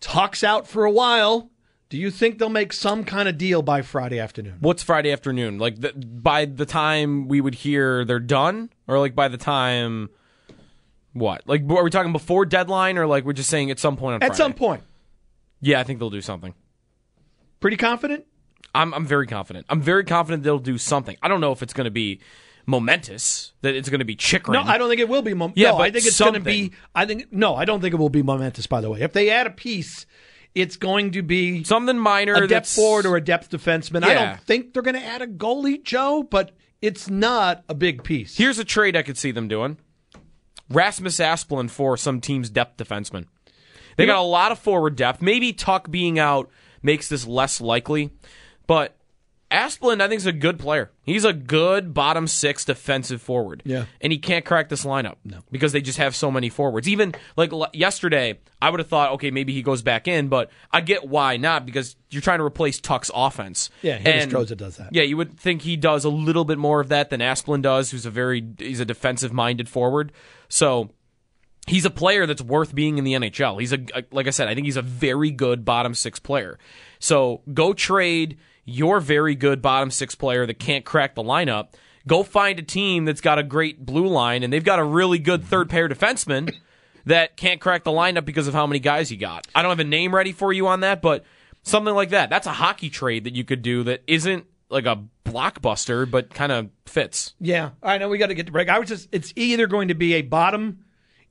[0.00, 1.50] Tuck's out for a while.
[1.88, 4.58] Do you think they'll make some kind of deal by Friday afternoon?
[4.60, 5.58] What's Friday afternoon?
[5.58, 10.10] Like the, by the time we would hear they're done, or like by the time
[11.14, 11.42] what?
[11.46, 14.20] Like are we talking before deadline, or like we're just saying at some point on
[14.20, 14.32] Friday?
[14.32, 14.50] At Friday?
[14.50, 14.82] some point.
[15.60, 16.54] Yeah, I think they'll do something.
[17.60, 18.26] Pretty confident?
[18.74, 19.64] I'm I'm very confident.
[19.70, 21.16] I'm very confident they'll do something.
[21.22, 22.20] I don't know if it's going to be
[22.66, 24.52] momentous, that it's going to be Chychrun.
[24.52, 25.32] No, I don't think it will be.
[25.32, 26.72] Mom- Yeah, no, I think it's going to be.
[26.94, 28.66] I think no, I don't think it will be momentous.
[28.66, 30.04] By the way, if they add a piece,
[30.54, 32.34] it's going to be something minor.
[32.34, 34.04] a depth that's- forward or a depth defenseman.
[34.04, 38.02] I don't think they're going to add a goalie, Joe, but it's not a big
[38.04, 38.36] piece.
[38.36, 39.78] Here's a trade I could see them doing:
[40.70, 43.26] Rasmus Asplund for some team's depth defenseman.
[43.96, 45.20] They got a lot of forward depth.
[45.20, 46.50] Maybe Tuck being out
[46.82, 48.10] makes this less likely,
[48.68, 48.96] but
[49.50, 50.90] Asplund, I think, is a good player.
[51.04, 53.62] He's a good bottom six defensive forward.
[53.64, 53.86] Yeah.
[54.00, 55.16] And he can't crack this lineup.
[55.24, 55.38] No.
[55.50, 56.86] Because they just have so many forwards.
[56.86, 60.50] Even like l- yesterday, I would have thought, okay, maybe he goes back in, but
[60.70, 63.70] I get why not because you're trying to replace Tuck's offense.
[63.80, 64.90] Yeah, And- Hiddlestroza does that.
[64.92, 67.90] Yeah, you would think he does a little bit more of that than Asplund does,
[67.90, 70.12] who's a very he's a defensive minded forward.
[70.50, 70.90] So
[71.66, 73.58] he's a player that's worth being in the NHL.
[73.60, 73.78] He's a
[74.10, 76.58] like I said, I think he's a very good bottom six player.
[76.98, 78.36] So go trade
[78.68, 81.68] your very good bottom six player that can't crack the lineup.
[82.06, 85.18] Go find a team that's got a great blue line and they've got a really
[85.18, 86.54] good third pair defenseman
[87.06, 89.46] that can't crack the lineup because of how many guys you got.
[89.54, 91.24] I don't have a name ready for you on that, but
[91.62, 92.30] something like that.
[92.30, 96.52] That's a hockey trade that you could do that isn't like a blockbuster, but kind
[96.52, 97.34] of fits.
[97.40, 98.68] Yeah, I know we got to get to break.
[98.68, 100.84] I was just it's either going to be a bottom,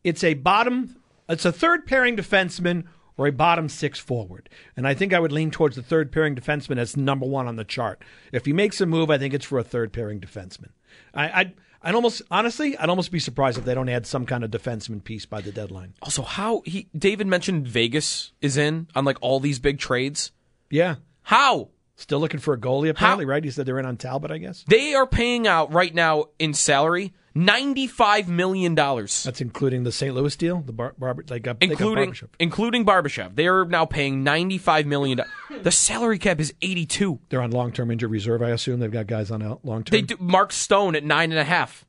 [0.04, 0.96] it's a bottom,
[1.30, 2.86] it's a third pairing defenseman
[3.18, 6.36] or a bottom six forward, and I think I would lean towards the third pairing
[6.36, 8.04] defenseman as number one on the chart.
[8.32, 10.70] If he makes a move, I think it's for a third pairing defenseman.
[11.14, 14.44] I, I'd I'd almost honestly, I'd almost be surprised if they don't add some kind
[14.44, 15.94] of defenseman piece by the deadline.
[16.02, 20.32] Also, how he David mentioned Vegas is in on like all these big trades.
[20.70, 21.70] Yeah, How?
[21.96, 23.44] still looking for a goalie apparently, right?
[23.44, 24.64] He said they're in on Talbot, I guess.
[24.68, 27.14] They are paying out right now in salary
[27.46, 30.14] ninety-five million dollars, That's including the St.
[30.14, 32.28] Louis deal, the bar, barber, they got, they got including Barbashev.
[32.40, 33.36] including Barbashev.
[33.36, 35.22] They are now paying ninety-five million.
[35.62, 37.20] The salary cap is eighty-two.
[37.30, 38.80] They're on long term injured reserve, I assume.
[38.80, 39.92] They've got guys on long term.
[39.92, 41.86] They do Mark Stone at nine and a half.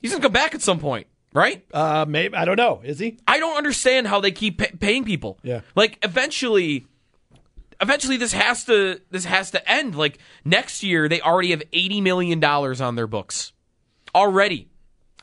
[0.00, 1.64] He's gonna come back at some point, right?
[1.72, 2.80] Uh, maybe I don't know.
[2.84, 3.18] Is he?
[3.26, 5.38] I don't understand how they keep pay- paying people.
[5.44, 5.60] Yeah.
[5.76, 6.86] like eventually,
[7.80, 9.94] eventually this has to this has to end.
[9.94, 13.52] Like next year, they already have eighty million dollars on their books
[14.14, 14.68] already.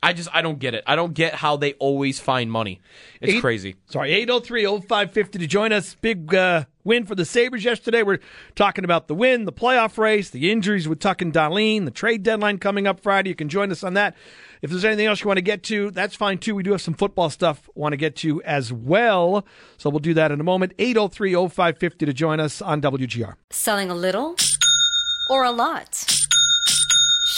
[0.02, 0.84] I just I don't get it.
[0.88, 2.80] I don't get how they always find money.
[3.22, 3.76] It's Eight- crazy.
[3.90, 5.96] Sorry, 803 0550 to join us.
[6.00, 8.04] Big uh, win for the Sabres yesterday.
[8.04, 8.20] We're
[8.56, 12.24] talking about the win, the playoff race, the injuries with Tuck and Dahlin, the trade
[12.24, 13.30] deadline coming up Friday.
[13.30, 14.16] You can join us on that.
[14.62, 16.56] If there's anything else you want to get to, that's fine too.
[16.56, 19.46] We do have some football stuff want to get to as well.
[19.78, 20.74] So we'll do that in a moment.
[20.80, 23.34] 803 0550 to join us on WGR.
[23.52, 24.36] Selling a little
[25.30, 26.06] or a lot?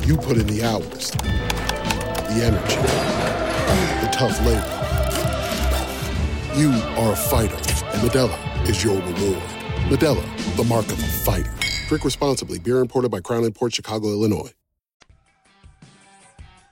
[0.00, 2.76] You put in the hours, the energy,
[4.00, 4.78] the tough labor.
[6.58, 9.42] You are a fighter, and Modelo is your reward.
[9.88, 11.52] Modelo, the mark of a fighter.
[11.88, 12.58] Drink responsibly.
[12.58, 14.52] Beer imported by Crown Port Chicago, Illinois.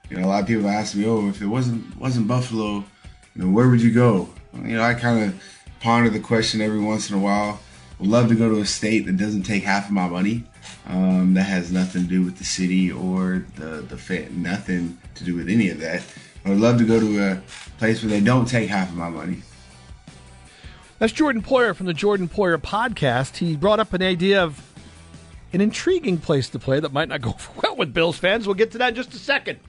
[0.09, 2.85] You know, a lot of people ask me, "Oh, if it wasn't wasn't Buffalo,
[3.35, 5.41] you know, where would you go?" You know, I kind of
[5.81, 7.61] ponder the question every once in a while.
[8.01, 10.45] Would love to go to a state that doesn't take half of my money.
[10.87, 15.25] Um, that has nothing to do with the city or the the fan, nothing to
[15.25, 16.03] do with any of that.
[16.45, 17.43] I would love to go to a
[17.79, 19.43] place where they don't take half of my money.
[20.99, 23.37] That's Jordan Poyer from the Jordan Poyer podcast.
[23.37, 24.67] He brought up an idea of
[25.53, 28.47] an intriguing place to play that might not go well with Bills fans.
[28.47, 29.61] We'll get to that in just a second.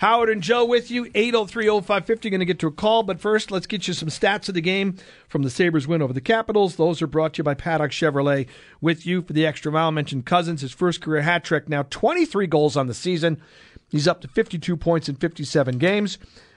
[0.00, 3.02] Howard and Joe with you, 803-0550, going to get to a call.
[3.02, 4.96] But first, let's get you some stats of the game
[5.28, 6.76] from the Sabres win over the Capitals.
[6.76, 8.46] Those are brought to you by Paddock Chevrolet.
[8.80, 12.46] With you for the extra mile, mentioned Cozens, his first career hat trick, now 23
[12.46, 13.42] goals on the season.
[13.90, 16.16] He's up to 52 points in 57 games.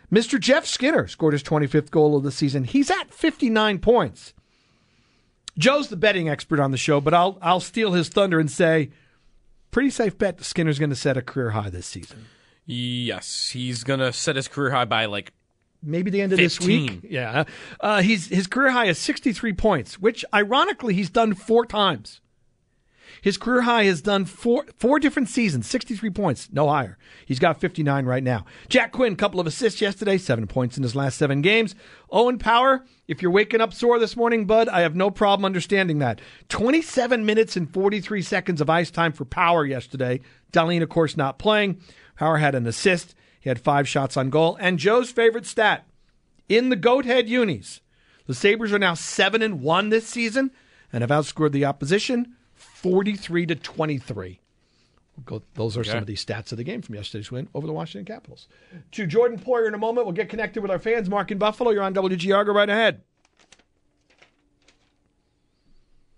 [0.09, 0.39] Mr.
[0.39, 2.63] Jeff Skinner scored his 25th goal of the season.
[2.63, 4.33] He's at 59 points.
[5.57, 8.91] Joe's the betting expert on the show, but I'll I'll steal his thunder and say
[9.69, 12.27] pretty safe bet Skinner's going to set a career high this season.
[12.65, 15.33] Yes, he's gonna set his career high by like
[15.81, 17.01] maybe the end of this week.
[17.03, 17.43] Yeah,
[17.79, 22.21] uh, he's his career high is 63 points, which ironically he's done four times.
[23.21, 26.97] His career high has done four four different seasons, 63 points, no higher.
[27.25, 28.45] He's got 59 right now.
[28.69, 31.75] Jack Quinn, couple of assists yesterday, seven points in his last seven games.
[32.09, 35.99] Owen Power, if you're waking up sore this morning, bud, I have no problem understanding
[35.99, 36.19] that.
[36.49, 40.19] 27 minutes and 43 seconds of ice time for Power yesterday.
[40.51, 41.79] Dahlin, of course, not playing.
[42.15, 43.15] Power had an assist.
[43.39, 44.57] He had five shots on goal.
[44.59, 45.85] And Joe's favorite stat
[46.47, 47.81] in the goat head unis.
[48.25, 50.51] The Sabres are now 7 and 1 this season
[50.91, 54.39] and have outscored the opposition 43 to 23.
[55.15, 57.67] We'll go, those are some of these stats of the game from yesterday's win over
[57.67, 58.47] the Washington Capitals.
[58.93, 60.07] To Jordan Poyer in a moment.
[60.07, 61.09] We'll get connected with our fans.
[61.09, 62.45] Mark in Buffalo, you're on WGR.
[62.45, 63.01] Go right ahead.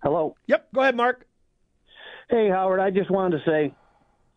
[0.02, 0.36] Hello.
[0.48, 1.26] Yep, go ahead, Mark.
[2.30, 2.80] Hey, Howard.
[2.80, 3.74] I just wanted to say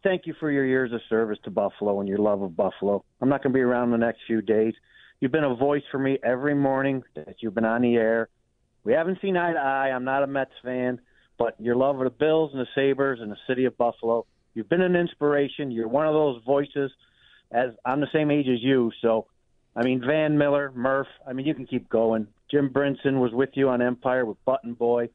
[0.03, 3.05] thank you for your years of service to Buffalo and your love of Buffalo.
[3.21, 4.75] I'm not going to be around the next few days.
[5.21, 8.29] You've been a voice for me every morning that you've been on the air.
[8.85, 9.91] We haven't seen eye to eye.
[9.91, 11.01] I'm not a Mets fan,
[11.39, 14.69] but your love of the Bills and the Sabres and the city of Buffalo, you've
[14.69, 15.71] been an inspiration.
[15.71, 16.91] You're one of those voices.
[17.51, 19.27] As I'm the same age as you, so
[19.75, 21.09] I mean Van Miller, Murph.
[21.27, 22.29] I mean you can keep going.
[22.51, 25.09] Jim Brinson was with you on Empire with Button Boy.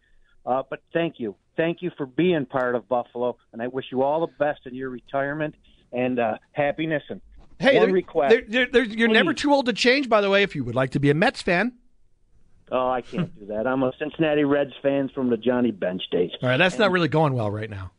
[0.46, 4.02] Uh, but thank you, thank you for being part of Buffalo, and I wish you
[4.04, 5.56] all the best in your retirement
[5.92, 7.04] and uh, happiness.
[7.10, 7.22] And
[7.60, 8.32] Hey, one request.
[8.32, 10.76] there- there- there- you're never too old to change, by the way, if you would
[10.76, 11.74] like to be a Mets fan.
[12.72, 13.68] Oh, I can't do that.
[13.68, 16.32] I'm a Cincinnati Reds fan from the Johnny Bench days.
[16.42, 17.92] All right, that's not really going well right now.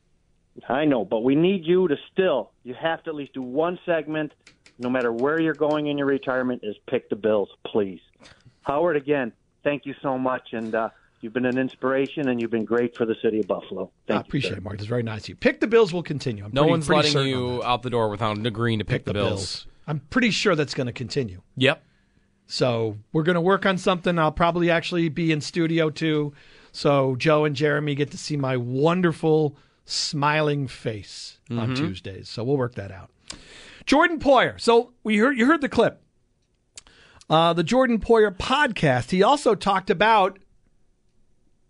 [0.68, 2.50] I know, but we need you to still.
[2.64, 4.32] You have to at least do one segment,
[4.78, 6.60] no matter where you're going in your retirement.
[6.64, 8.00] Is pick the Bills, please.
[8.62, 10.88] Howard, again, thank you so much, and uh,
[11.24, 13.90] you've been an inspiration, and you've been great for the city of Buffalo.
[14.08, 14.76] I appreciate it, Mark.
[14.76, 15.34] That's very nice of you.
[15.36, 16.44] Pick the Bills will continue.
[16.44, 18.84] I'm No pretty- one's pretty letting certain on you out the door without agreeing to
[18.84, 19.30] pick, the, the Bills.
[19.30, 19.66] Bills.
[19.88, 21.40] I'm pretty sure that's going to continue.
[21.56, 21.82] Yep.
[22.46, 24.18] So we're going to work on something.
[24.18, 26.32] I'll probably actually be in studio too.
[26.72, 29.56] So Joe and Jeremy get to see my wonderful
[29.86, 31.76] smiling face on Mhm.
[31.76, 32.28] Tuesdays.
[32.28, 33.10] So we'll work that out.
[33.86, 34.60] Jordan Poyer.
[34.60, 36.02] So we heard you heard the clip.
[37.30, 39.10] Uh, the Jordan Poyer podcast.
[39.10, 40.38] He also talked about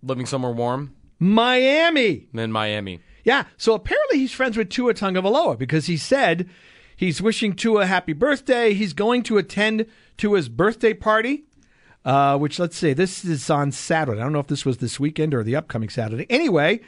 [0.04, 0.94] Living somewhere warm.
[1.18, 2.28] Miami.
[2.32, 3.00] Then Miami.
[3.24, 3.44] Yeah.
[3.56, 6.48] So apparently he's friends with Tua Tagovailoa because he said
[6.94, 8.74] he's wishing Tua a happy birthday.
[8.74, 9.86] He's going to attend
[10.16, 11.44] Tua's birthday party,
[12.04, 14.20] uh, which let's see, this is on Saturday.
[14.20, 16.26] I don't know if this was this weekend or the upcoming Saturday.
[16.28, 16.80] Anyway,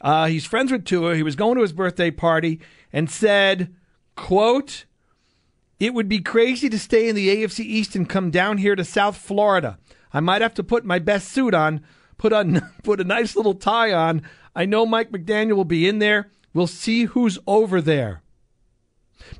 [0.00, 1.16] uh, he's friends with Tua.
[1.16, 2.60] He was going to his birthday party
[2.92, 3.74] and said,
[4.16, 4.84] "quote."
[5.80, 8.84] It would be crazy to stay in the AFC East and come down here to
[8.84, 9.78] South Florida.
[10.12, 11.80] I might have to put my best suit on,
[12.20, 14.22] put on put a nice little tie on.
[14.54, 16.30] I know Mike McDaniel will be in there.
[16.52, 18.22] We'll see who's over there.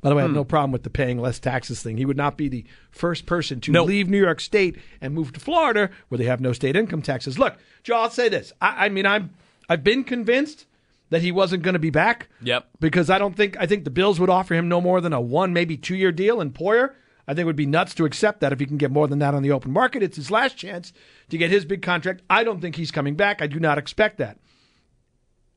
[0.01, 0.37] By the way, I have hmm.
[0.37, 1.97] no problem with the paying less taxes thing.
[1.97, 5.39] He would not be the first person to leave New York State and move to
[5.39, 7.37] Florida, where they have no state income taxes.
[7.37, 8.51] Look, Joe, I'll say this.
[8.61, 9.31] I, I mean, I'm
[9.69, 10.65] I've been convinced
[11.09, 12.67] that he wasn't going to be back Yep.
[12.79, 15.21] because I don't think I think the Bills would offer him no more than a
[15.21, 16.41] one, maybe two year deal.
[16.41, 16.93] And Poyer,
[17.31, 19.19] I think it would be nuts to accept that if he can get more than
[19.19, 20.03] that on the open market.
[20.03, 20.91] It's his last chance
[21.29, 22.23] to get his big contract.
[22.29, 23.41] I don't think he's coming back.
[23.41, 24.37] I do not expect that.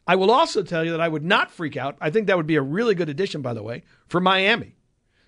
[0.06, 1.96] I will also tell you that I would not freak out.
[2.00, 4.76] I think that would be a really good addition, by the way, for Miami.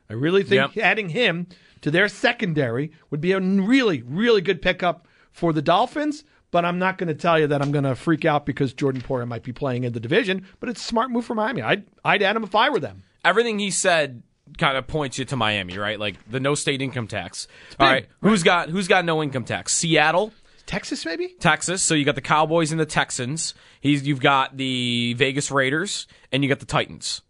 [0.08, 1.48] I really think adding him
[1.80, 6.22] to their secondary would be a really, really good pickup for the Dolphins.
[6.52, 9.02] But I'm not going to tell you that I'm going to freak out because Jordan
[9.02, 10.46] Poyer might be playing in the division.
[10.60, 11.62] But it's a smart move for Miami.
[11.62, 13.02] I'd, I'd add him if I were them.
[13.24, 14.22] Everything he said
[14.58, 15.98] kind of points you to Miami, right?
[15.98, 17.48] Like the no state income tax.
[17.78, 19.72] All right, who's got who's got no income tax?
[19.74, 20.32] Seattle,
[20.66, 21.28] Texas, maybe.
[21.40, 21.82] Texas.
[21.82, 23.54] So you got the Cowboys and the Texans.
[23.80, 27.22] He's you've got the Vegas Raiders and you got the Titans.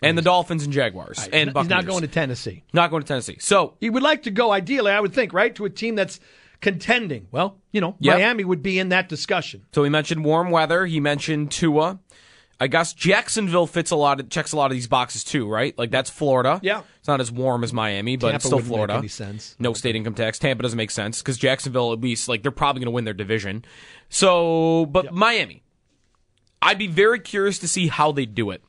[0.00, 2.62] And the Dolphins and Jaguars and he's not going to Tennessee.
[2.72, 3.38] Not going to Tennessee.
[3.40, 6.20] So he would like to go, ideally, I would think, right, to a team that's
[6.60, 7.26] contending.
[7.32, 8.16] Well, you know, Yep.
[8.18, 9.66] Miami would be in that discussion.
[9.74, 10.86] So he mentioned warm weather.
[10.86, 11.98] He mentioned Tua.
[12.60, 15.78] I guess Jacksonville fits a lot of checks a lot of these boxes too, right?
[15.78, 16.58] Like that's Florida.
[16.62, 16.82] Yeah.
[16.98, 18.94] It's not as warm as Miami, but Tampa it's still wouldn't make Florida.
[18.94, 19.54] any sense.
[19.58, 20.38] No state income tax.
[20.38, 23.14] Tampa doesn't make sense because Jacksonville at least like they're probably going to win their
[23.14, 23.64] division.
[24.08, 25.62] So, but Miami,
[26.60, 28.62] I'd be very curious to see how they do it.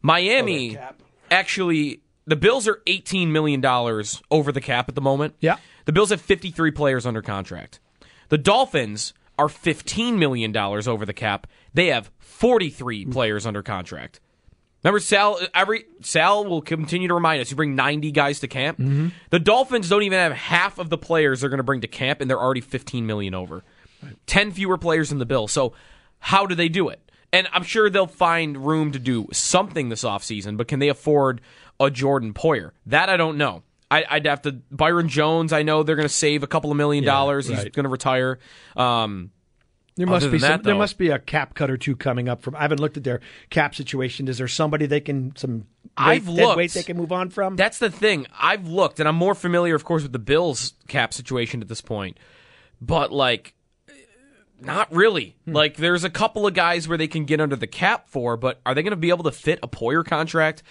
[0.00, 0.88] Miami oh,
[1.30, 5.34] actually the Bills are 18 million dollars over the cap at the moment.
[5.40, 5.56] Yeah.
[5.84, 7.80] The Bills have 53 players under contract.
[8.28, 11.46] The Dolphins are 15 million dollars over the cap.
[11.72, 14.20] They have 43 players under contract.
[14.84, 15.40] Remember, Sal.
[15.54, 17.50] Every Sal will continue to remind us.
[17.50, 18.78] You bring 90 guys to camp.
[18.78, 19.08] Mm-hmm.
[19.30, 22.20] The Dolphins don't even have half of the players they're going to bring to camp,
[22.20, 23.64] and they're already 15 million over.
[24.26, 25.48] 10 fewer players in the bill.
[25.48, 25.72] So,
[26.20, 27.00] how do they do it?
[27.32, 31.40] And I'm sure they'll find room to do something this offseason, but can they afford
[31.80, 32.70] a Jordan Poyer?
[32.86, 33.64] That I don't know.
[33.90, 35.52] I, I'd have to Byron Jones.
[35.52, 37.48] I know they're going to save a couple of million Yeah, dollars.
[37.48, 38.38] He's going to retire.
[38.76, 39.30] Um,
[39.98, 42.28] There other must be some, that, there must be a cap cut or two coming
[42.28, 42.54] up from.
[42.54, 44.28] I haven't looked at their cap situation.
[44.28, 46.56] Is there somebody they can some weight, I've looked.
[46.56, 47.56] weight they can move on from?
[47.56, 48.26] That's the thing.
[48.40, 51.80] I've looked, and I'm more familiar, of course, with the Bills cap situation at this
[51.80, 52.16] point.
[52.80, 53.54] But like,
[54.60, 55.36] not really.
[55.44, 55.52] Hmm.
[55.52, 58.60] Like, there's a couple of guys where they can get under the cap for, but
[58.64, 60.62] are they going to be able to fit a Poyer contract?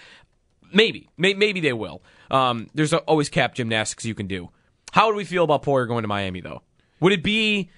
[0.72, 2.02] Maybe, May- maybe they will.
[2.30, 4.50] Um, there's always cap gymnastics you can do.
[4.92, 6.62] How would we feel about Poyer going to Miami, though?
[7.00, 7.70] Would it be?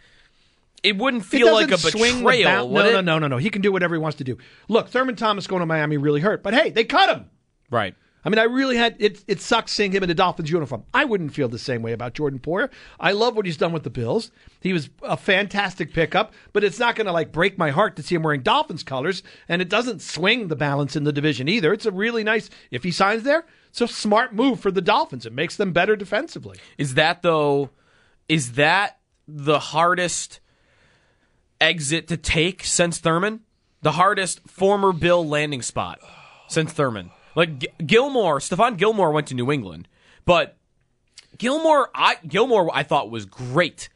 [0.82, 2.92] It wouldn't It feel like a doesn't swing the betrayal, would no, it?
[2.92, 3.36] no, no, no, no.
[3.36, 4.38] He can do whatever he wants to do.
[4.68, 7.30] Look, Thurman Thomas going to Miami really hurt, but hey, they cut him.
[7.70, 7.94] Right.
[8.24, 9.24] I mean, I really had it.
[9.26, 10.84] It sucks seeing him in a Dolphins uniform.
[10.92, 12.70] I wouldn't feel the same way about Jordan Poyer.
[12.98, 14.30] I love what he's done with the Bills.
[14.60, 18.02] He was a fantastic pickup, but it's not going to like break my heart to
[18.02, 21.72] see him wearing Dolphins colors, and it doesn't swing the balance in the division either.
[21.72, 22.50] It's a really nice.
[22.70, 25.24] If he signs there, it's a smart move for the Dolphins.
[25.24, 26.58] It makes them better defensively.
[26.76, 27.70] Is that though?
[28.28, 30.40] Is that the hardest
[31.60, 33.40] exit to take since Thurman?
[33.82, 36.00] The hardest former Bill landing spot
[36.48, 37.10] since Thurman.
[37.34, 39.88] Like G- Gilmore, Stephon Gilmore went to New England,
[40.24, 40.56] but
[41.38, 43.88] Gilmore, I Gilmore, I thought was great,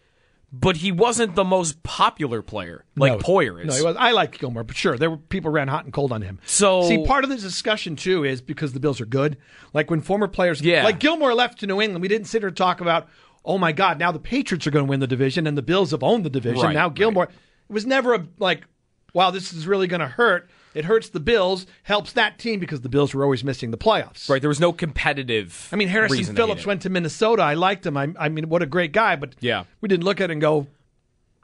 [0.53, 3.66] but he wasn't the most popular player like No, Poyer is.
[3.66, 3.96] No, he was.
[3.98, 6.38] I like Gilmore, but sure, there were people ran hot and cold on him.
[6.46, 9.37] So- see, part of the discussion too is because the Bills are good.
[9.72, 10.85] Like when former players, Yeah.
[10.85, 13.09] like Gilmore left to New England, we didn't sit here and talk about,
[13.44, 15.90] oh my God, now the Patriots are going to win the division and the Bills
[15.90, 16.62] have owned the division.
[16.62, 17.29] Right, now Gilmore,
[17.68, 18.64] it was never a like,
[19.12, 20.48] wow, this is really going to hurt.
[20.74, 24.29] It hurts the Bills, helps that team because the Bills were always missing the playoffs.
[24.29, 25.68] right, there was no competitive.
[25.70, 27.42] I mean, Harrison Phillips went to Minnesota.
[27.42, 27.96] I liked him.
[27.96, 29.14] I, I mean, what a great guy.
[29.14, 29.64] But Yeah.
[29.81, 30.66] we didn't look at it and go,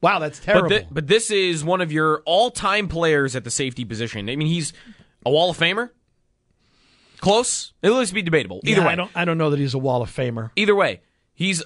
[0.02, 0.68] wow, that's terrible.
[0.68, 4.28] But, thi- but this is one of your all-time players at the safety position.
[4.28, 4.72] I mean, he's
[5.24, 5.90] a Wall of Famer.
[7.20, 7.72] Close.
[7.82, 8.60] It'll at least be debatable.
[8.64, 9.10] Either Yeah, way, I don't.
[9.14, 10.50] I don't know that he's a Wall of Famer.
[10.56, 11.02] either way,
[11.34, 11.62] he's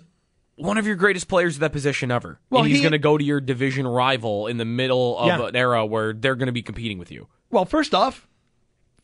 [0.56, 2.38] one of your greatest players at that position ever.
[2.50, 5.26] Well, and he's he- going to go to your division rival in the middle of
[5.26, 5.46] Yeah.
[5.48, 7.28] an era where they're going to be competing with you.
[7.50, 8.28] Well, first off,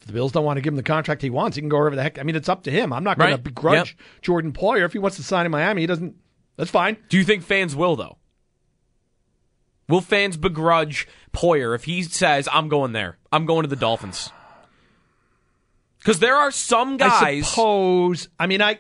[0.01, 1.77] if the Bills don't want to give him the contract he wants, he can go
[1.79, 2.19] wherever the heck.
[2.19, 2.93] I mean, it's up to him.
[2.93, 3.45] I'm not going to Right.
[3.45, 5.83] begrudge Jordan Poyer if he wants to sign in Miami.
[5.83, 6.15] He doesn't.
[6.57, 6.97] That's fine.
[7.09, 8.17] Do you think fans will though?
[9.89, 13.19] Will fans begrudge Poyer if he says, "I'm going there.
[13.33, 14.31] I'm going to the Dolphins"?
[15.99, 17.23] Because there are some guys.
[17.23, 18.29] I suppose.
[18.39, 18.79] I mean, I,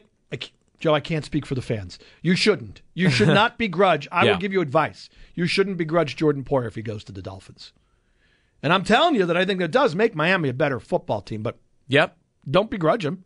[0.80, 1.98] Joe, I can't speak for the fans.
[2.22, 2.80] You shouldn't.
[2.94, 4.08] You should not begrudge.
[4.10, 4.32] I Yeah.
[4.32, 5.08] will give you advice.
[5.34, 7.72] You shouldn't begrudge Jordan Poyer if he goes to the Dolphins.
[8.62, 11.42] And I'm telling you that I think that does make Miami a better football team.
[11.42, 12.16] But Yep.
[12.50, 13.24] don't begrudge him.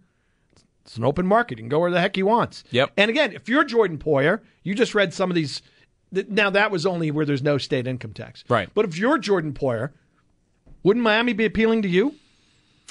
[0.84, 1.58] It's an open market.
[1.58, 2.62] He can go where the heck he wants.
[2.70, 2.92] Yep.
[2.96, 5.62] And again, if you're Jordan Poyer, you just read some of these.
[6.12, 8.44] Now that was only where there's no state income tax.
[8.48, 8.68] Right.
[8.74, 9.90] But if you're Jordan Poyer,
[10.82, 12.14] wouldn't Miami be appealing to you?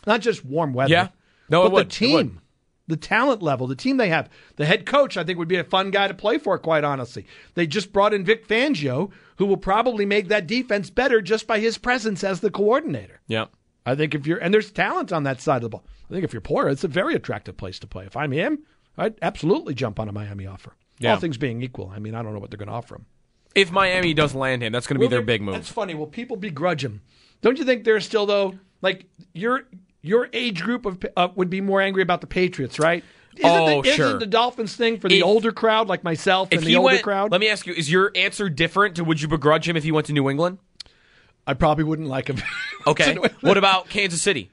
[0.08, 0.92] Not just warm weather.
[0.92, 1.08] Yeah.
[1.50, 1.72] No, but it would.
[1.72, 1.90] the would.
[2.30, 2.42] team,
[2.88, 5.64] the talent level, the team they have, the head coach, I think would be a
[5.64, 6.58] fun guy to play for.
[6.58, 11.22] Quite honestly, they just brought in Vic Fangio, who will probably make that defense better
[11.22, 13.22] just by his presence as the coordinator.
[13.28, 13.52] Yep.
[13.86, 15.86] I think if you're and there's talent on that side of the ball.
[16.10, 18.06] I think if you're Poyer, it's a very attractive place to play.
[18.06, 18.60] If I'm him,
[18.98, 20.74] I'd absolutely jump on a Miami offer.
[21.00, 21.14] Yeah.
[21.14, 21.92] All things being equal.
[21.94, 23.06] I mean, I don't know what they're going to offer him.
[23.56, 25.56] If Miami does land him, that's going to be Will their they- big move.
[25.56, 25.96] That's funny.
[25.96, 27.02] Will people begrudge him?
[27.42, 29.64] Don't you think there's still though like your
[30.04, 33.04] your age group of uh, would be more angry about the Patriots, right?
[33.36, 34.06] Isn't Oh, the, sure.
[34.06, 37.02] Isn't the Dolphins thing for the If- older crowd like myself and the older went,
[37.04, 37.32] crowd?
[37.32, 39.92] let me ask you: Is your answer different to would you begrudge him if he
[39.92, 40.60] went to New England?
[41.48, 42.38] I probably wouldn't like him.
[42.86, 43.16] Okay.
[43.40, 44.52] What about Kansas City?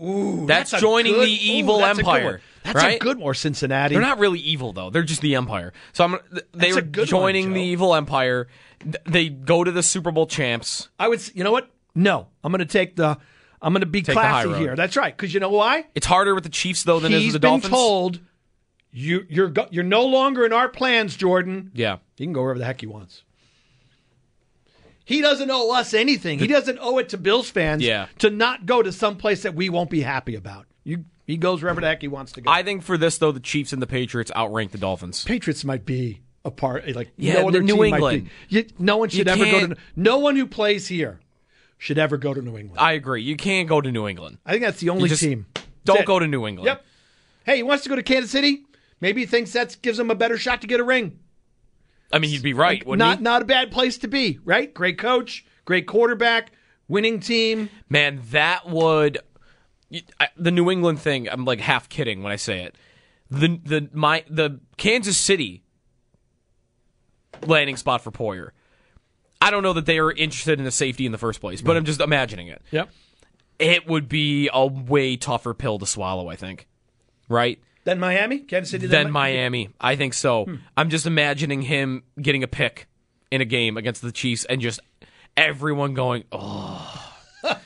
[0.00, 2.40] Ooh, That's a joining good- the ooh, evil that's a good empire, one.
[2.64, 2.96] That's right?
[2.96, 3.34] a good one.
[3.34, 3.94] Cincinnati.
[3.94, 5.72] They're not really evil though; they're just the empire.
[5.92, 6.18] So I'm
[6.52, 8.46] They're good one, joining the evil empire.
[9.04, 10.88] They go to the Super Bowl champs.
[10.98, 11.20] I would.
[11.34, 11.68] You know what?
[11.94, 13.18] No, I'm going to take the.
[13.62, 14.74] I'm going to be Take classy here.
[14.76, 15.16] That's right.
[15.16, 15.86] Because you know why?
[15.94, 17.62] It's harder with the Chiefs though than it is with the Dolphins.
[17.64, 18.20] been told
[18.90, 21.70] you you're go, you're no longer in our plans, Jordan.
[21.74, 21.98] Yeah.
[22.16, 23.22] He can go wherever the heck he wants.
[25.04, 26.38] He doesn't owe us anything.
[26.38, 28.06] He doesn't owe it to Bills fans Yeah.
[28.18, 30.66] to not go to some place that we won't be happy about.
[30.84, 32.50] You, he goes wherever the heck he wants to go.
[32.50, 35.24] I think for this though, the Chiefs and the Patriots outrank the Dolphins.
[35.24, 36.88] Patriots might be a part.
[36.94, 38.30] Like Yeah, no other New England.
[38.48, 39.76] You- no one You should ever go to.
[39.96, 41.20] No one who plays here
[41.82, 42.78] should ever go to New England.
[42.78, 43.22] I agree.
[43.22, 44.38] You can't go to New England.
[44.46, 45.46] I think that's the only team.
[45.84, 46.66] Don't go to New England.
[46.66, 46.84] Yep.
[47.44, 48.62] Hey, he wants to go to Kansas City.
[49.00, 51.18] Maybe he thinks that gives him a better shot to get a ring.
[52.12, 53.24] I mean, he'd be right, wouldn't not he?
[53.24, 54.72] not a bad place to be, right?
[54.72, 56.52] Great coach, great quarterback,
[56.86, 57.68] winning team.
[57.88, 59.18] Man, that would
[60.20, 61.28] I- the New England thing.
[61.28, 62.76] I'm like half kidding when I say it.
[63.28, 65.64] The the my the Kansas City
[67.44, 68.50] landing spot for Poyer.
[69.42, 71.76] I don't know that they are interested in the safety in the first place, but
[71.76, 72.62] I'm just imagining it.
[72.70, 72.90] Yep.
[73.58, 76.28] It would be a way tougher pill to swallow.
[76.28, 76.66] I think,
[77.28, 77.60] right?
[77.84, 78.86] Then Miami, Kansas City.
[78.86, 79.70] Then Mi- Miami.
[79.80, 80.44] I think so.
[80.44, 80.54] Hmm.
[80.76, 82.86] I'm just imagining him getting a pick
[83.30, 84.78] in a game against the Chiefs and just
[85.36, 87.12] everyone going, oh,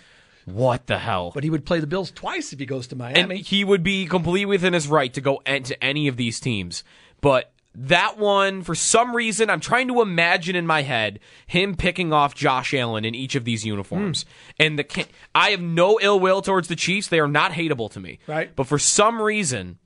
[0.47, 1.33] what the hell?
[1.35, 3.21] But he would play the Bills twice if he goes to Miami.
[3.21, 3.43] and Miami.
[3.43, 6.85] he would be completely within his right to go to any of these teams.
[7.21, 12.11] But that one, for some reason, I'm trying to imagine in my head him picking
[12.11, 14.23] off Josh Allen in each of these uniforms.
[14.57, 14.63] Hmm.
[14.63, 18.01] And the I have no ill will towards the Chiefs; they are not hateable to
[18.01, 18.19] me.
[18.27, 18.55] Right.
[18.57, 19.79] But for some reason,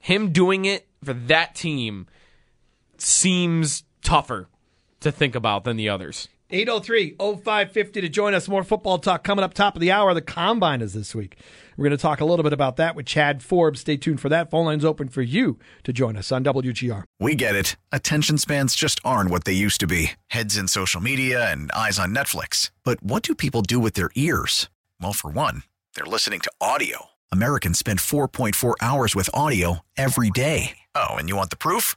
[0.00, 2.08] him doing it for that team
[2.98, 4.48] seems tougher
[5.00, 6.28] to think about than the others.
[6.50, 8.48] 803 0550 to join us.
[8.48, 10.12] More football talk coming up top of the hour.
[10.14, 11.38] The combine is this week.
[11.76, 13.80] We're going to talk a little bit about that with Chad Forbes.
[13.80, 14.50] Stay tuned for that.
[14.50, 17.04] Phone line's open for you to join us on WGR.
[17.18, 17.76] We get it.
[17.90, 21.98] Attention spans just aren't what they used to be heads in social media and eyes
[21.98, 22.70] on Netflix.
[22.84, 24.68] But what do people do with their ears?
[25.00, 25.62] Well, for one,
[25.94, 27.06] they're listening to audio.
[27.32, 30.78] Americans spend 4.4 hours with audio every day.
[30.94, 31.96] Oh, and you want the proof?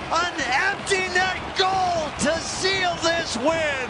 [0.11, 3.89] an empty net goal to seal this win.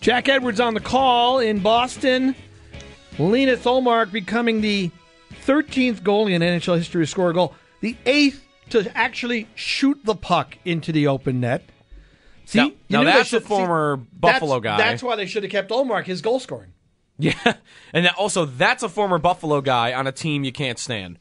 [0.00, 2.34] Jack Edwards on the call in Boston.
[3.18, 4.90] Linus Ullmark becoming the
[5.46, 10.14] 13th goalie in NHL history to score a goal, the eighth to actually shoot the
[10.14, 11.64] puck into the open net.
[12.46, 14.88] See, Now- you now knew they that's a should- see, former Buffalo that's- guy.
[14.90, 16.72] That's why they should have kept Ullmark, his goal scoring.
[17.22, 17.34] Yeah,
[17.92, 21.18] and that also that's a former Buffalo guy on a team you can't stand.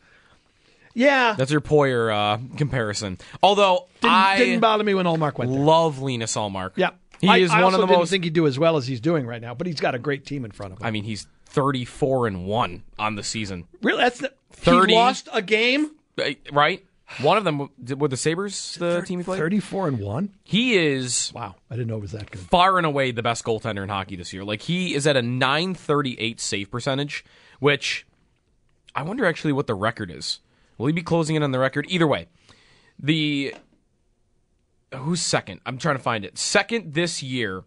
[0.99, 3.17] Yeah, That's your Poyer uh, comparison.
[3.41, 5.59] Although didn't, I didn't bother me when Ullmark went there.
[5.61, 6.71] love Linus Ullmark.
[6.75, 6.89] Yeah,
[7.21, 8.09] he I, is I one of the didn't most.
[8.09, 10.25] think he'd do as well as he's doing right now, but he's got a great
[10.25, 10.85] team in front of him.
[10.85, 13.65] I mean, he's thirty-four and one on the season.
[13.81, 14.91] really, that's the, 30.
[14.93, 15.91] he lost a game.
[16.17, 16.85] Uh, Right?
[17.21, 19.39] One of them were the Sabres, the team he played.
[19.39, 20.35] 34 and one.
[20.43, 22.39] He is Wow, I didn't know it was that good.
[22.39, 24.43] far and away the best goaltender in hockey this year.
[24.43, 27.25] Like he is at a 938 save percentage,
[27.59, 28.05] which
[28.93, 30.39] I wonder actually what the record is.
[30.79, 31.85] Will he be closing in on the record?
[31.89, 32.27] Either way,
[32.97, 33.53] the
[34.95, 35.61] who's second?
[35.65, 36.39] I'm trying to find it.
[36.39, 37.63] Second this year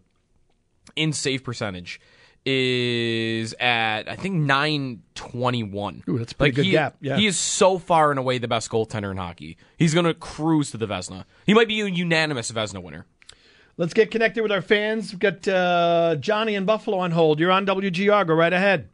[0.95, 2.01] in save percentage
[2.45, 6.03] is at I think 921.
[6.09, 7.15] Ooh, that's a pretty like good he, gap, yeah.
[7.15, 9.57] He is so far and away the best goaltender in hockey.
[9.77, 11.25] He's going to cruise to the Vezina.
[11.45, 13.05] He might be a unanimous Vezina winner.
[13.77, 15.11] Let's get connected with our fans.
[15.11, 17.39] We've got uh, Johnny in Buffalo on hold.
[17.39, 18.27] You're on WGR.
[18.27, 18.89] Go right ahead.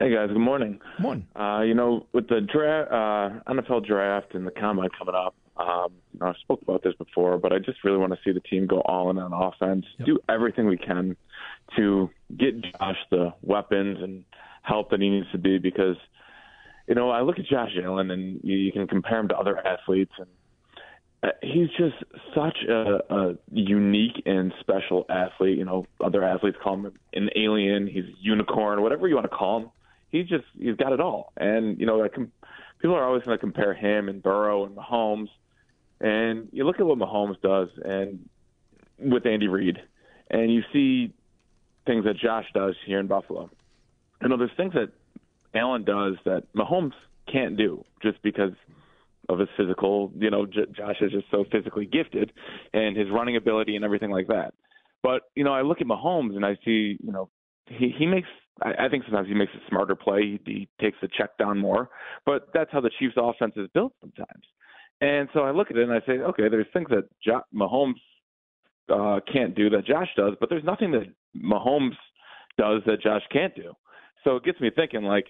[0.00, 0.80] Hey guys, good morning.
[0.98, 1.26] Morning.
[1.38, 5.92] Uh, you know, with the draft, uh, NFL draft and the combine coming up, um,
[6.14, 8.40] you know, I spoke about this before, but I just really want to see the
[8.40, 11.18] team go all in on offense, do everything we can
[11.76, 14.24] to get Josh the weapons and
[14.62, 15.96] help that he needs to be because,
[16.88, 19.58] you know, I look at Josh Allen and you, you can compare him to other
[19.58, 20.28] athletes and
[21.22, 22.02] uh, he's just
[22.34, 25.58] such a, a unique and special athlete.
[25.58, 27.86] You know, other athletes call him an alien.
[27.86, 29.70] He's a unicorn, whatever you want to call him.
[30.10, 31.32] He's just he's got it all.
[31.36, 32.32] And you know, com-
[32.80, 35.28] people are always going to compare him and Burrow and Mahomes.
[36.00, 38.28] And you look at what Mahomes does, and
[38.98, 39.78] with Andy Reid,
[40.30, 41.12] and you see
[41.86, 43.50] things that Josh does here in Buffalo.
[44.22, 44.90] You know, there's things that
[45.54, 46.92] Allen does that Mahomes
[47.30, 48.52] can't do just because
[49.28, 50.12] of his physical.
[50.16, 52.32] You know, J- Josh is just so physically gifted,
[52.72, 54.54] and his running ability and everything like that.
[55.02, 57.28] But you know, I look at Mahomes and I see, you know,
[57.66, 58.28] he he makes.
[58.62, 60.38] I, I think sometimes he makes a smarter play.
[60.44, 61.90] He, he takes the check down more,
[62.26, 64.44] but that's how the Chiefs' offense is built sometimes.
[65.00, 67.94] And so I look at it and I say, okay, there's things that jo- Mahomes
[68.92, 71.06] uh, can't do that Josh does, but there's nothing that
[71.36, 71.96] Mahomes
[72.58, 73.72] does that Josh can't do.
[74.24, 75.26] So it gets me thinking, like,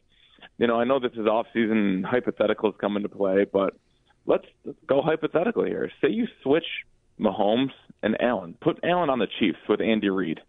[0.58, 3.74] you know, I know this is off season hypotheticals come into play, but
[4.26, 4.46] let's
[4.88, 5.90] go hypothetically here.
[6.00, 6.64] Say you switch
[7.20, 7.70] Mahomes
[8.02, 10.40] and Allen, put Allen on the Chiefs with Andy Reid,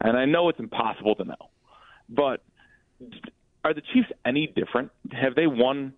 [0.00, 1.50] and I know it's impossible to know,
[2.08, 2.42] but
[3.64, 4.90] are the Chiefs any different?
[5.12, 5.94] Have they won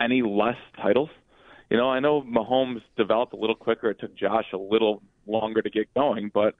[0.00, 1.10] any less titles?
[1.70, 3.90] You know, I know Mahomes developed a little quicker.
[3.90, 6.54] It took Josh a little longer to get going, but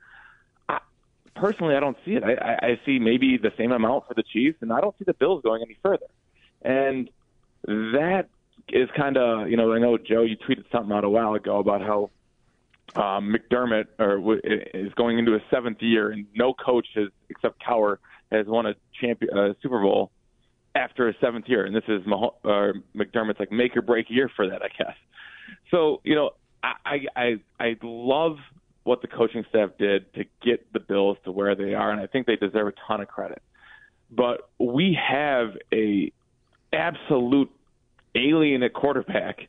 [0.68, 0.80] I,
[1.34, 2.22] personally, I don't see it.
[2.22, 5.14] I, I, see maybe the same amount for the Chiefs, and I don't see the
[5.14, 6.06] Bills going any further.
[6.60, 7.08] And
[7.66, 8.28] that
[8.68, 11.58] is kind of, you know, I know Joe, you tweeted something out a while ago
[11.58, 12.10] about how
[12.96, 17.98] um, McDermott or is going into his seventh year, and no coach has, except Cowher
[18.30, 20.10] has won a champion uh, Super Bowl
[20.74, 24.30] after his seventh year, and this is Mah- uh, McDermott's like make or break year
[24.34, 24.96] for that, I guess.
[25.70, 26.30] So you know,
[26.62, 28.36] I I I love
[28.84, 32.06] what the coaching staff did to get the Bills to where they are, and I
[32.06, 33.42] think they deserve a ton of credit.
[34.10, 36.12] But we have a
[36.72, 37.50] absolute
[38.14, 39.40] alien at quarterback,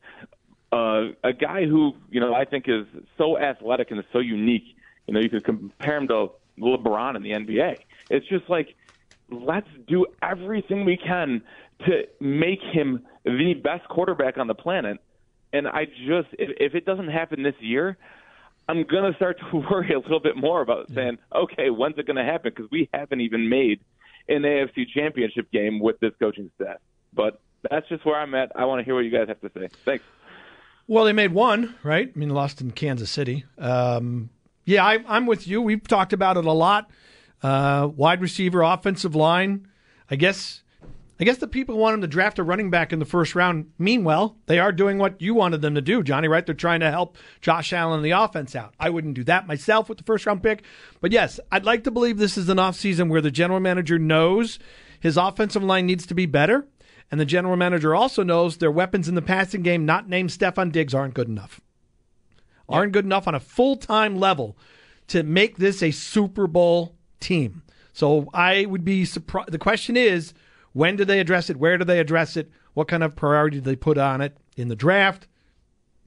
[0.72, 2.86] uh, a guy who you know I think is
[3.18, 4.76] so athletic and is so unique.
[5.08, 6.30] You know, you could compare him to
[6.60, 7.78] LeBron in the NBA.
[8.10, 8.76] It's just like
[9.32, 11.42] let's do everything we can
[11.86, 14.98] to make him the best quarterback on the planet.
[15.54, 17.98] And I just, if, if it doesn't happen this year,
[18.68, 22.06] I'm going to start to worry a little bit more about saying, okay, when's it
[22.06, 22.52] going to happen?
[22.56, 23.80] Because we haven't even made
[24.28, 26.78] an AFC championship game with this coaching staff.
[27.14, 28.52] But that's just where I'm at.
[28.56, 29.70] I want to hear what you guys have to say.
[29.86, 30.04] Thanks.
[30.88, 32.12] Well, they made one, right?
[32.14, 33.46] I mean, lost in Kansas City.
[33.58, 34.30] Um,
[34.70, 35.62] yeah, I, I'm with you.
[35.62, 36.92] We've talked about it a lot.
[37.42, 39.68] Uh, wide receiver, offensive line.
[40.12, 40.62] I guess
[41.20, 43.72] I guess the people want him to draft a running back in the first round.
[43.78, 46.46] Meanwhile, they are doing what you wanted them to do, Johnny, right?
[46.46, 48.74] They're trying to help Josh Allen and the offense out.
[48.80, 50.64] I wouldn't do that myself with the first round pick.
[51.02, 54.60] But yes, I'd like to believe this is an offseason where the general manager knows
[55.00, 56.68] his offensive line needs to be better.
[57.12, 60.72] And the general manager also knows their weapons in the passing game, not named Stefon
[60.72, 61.60] Diggs, aren't good enough.
[62.70, 64.58] Aren't good enough on a full time level
[65.08, 67.64] to make this a Super Bowl team.
[67.94, 69.52] So I would be surprised.
[69.52, 70.34] The question is,
[70.74, 71.58] when do they address it?
[71.58, 72.52] Where do they address it?
[72.74, 75.28] What kind of priority do they put on it in the draft?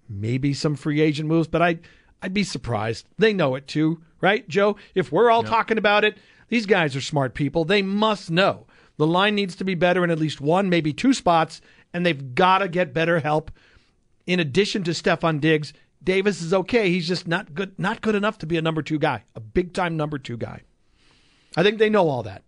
[0.08, 1.80] Maybe some free agent moves, but I
[2.22, 3.08] I'd be surprised.
[3.18, 4.76] They know it too, right, Joe?
[4.94, 7.64] If we're all talking about it, these guys are smart people.
[7.64, 11.14] They must know the line needs to be better in at least one, maybe two
[11.14, 11.60] spots,
[11.92, 13.50] and they've got to get better help.
[14.26, 15.72] In addition to Stefon Diggs,
[16.02, 16.90] Davis is okay.
[16.90, 19.72] He's just not good, not good enough to be a number two guy, a big
[19.72, 20.62] time number two guy.
[21.56, 22.42] I think they know all that.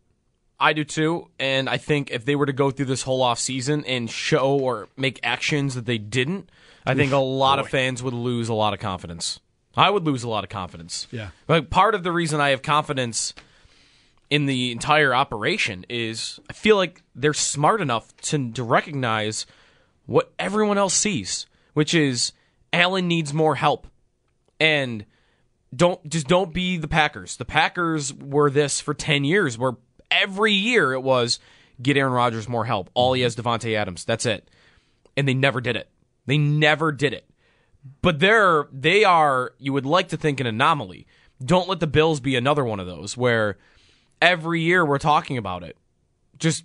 [0.59, 3.39] I do too, and I think if they were to go through this whole off
[3.39, 6.49] season and show or make actions that they didn't,
[6.87, 9.41] I think a lot of fans would lose a lot of confidence.
[9.77, 11.09] I would lose a lot of confidence.
[11.11, 11.31] Yeah.
[11.49, 13.35] Like part of the reason I have confidence
[14.31, 19.47] in the entire operation is I feel like they're smart enough to, to recognize
[20.07, 22.33] what everyone else sees, which is
[22.75, 23.87] Allen needs more help.
[24.61, 25.07] And
[25.75, 27.37] don't just don't be the Packers.
[27.37, 29.77] The Packers were this for 10 years where
[30.11, 31.39] every year it was
[31.81, 32.91] get Aaron Rodgers more help.
[32.95, 34.05] All he has Davante Adams.
[34.05, 34.49] That's it.
[35.17, 35.89] And they never did it.
[36.27, 37.29] They never did it.
[38.03, 41.07] But they're they are you would like to think an anomaly.
[41.45, 43.59] Don't let the Bills be another one of those where
[44.23, 45.77] every year we're talking about it.
[46.39, 46.65] Just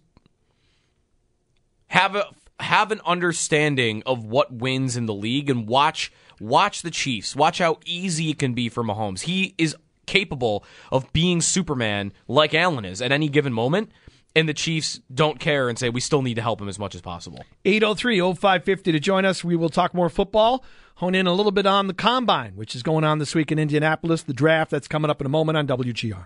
[1.88, 2.26] have a
[2.60, 7.36] have an understanding of what wins in the league and watch watch the Chiefs.
[7.36, 9.22] Watch how easy it can be for Mahomes.
[9.22, 13.92] He is capable of being Superman like Allen is at any given moment.
[14.36, 16.94] And the Chiefs don't care and say we still need to help him as much
[16.94, 17.44] as possible.
[17.66, 19.44] 803 0550 to join us.
[19.44, 20.64] We will talk more football,
[20.96, 23.58] hone in a little bit on the combine, which is going on this week in
[23.58, 26.26] Indianapolis, the draft that's coming up in a moment on WGR.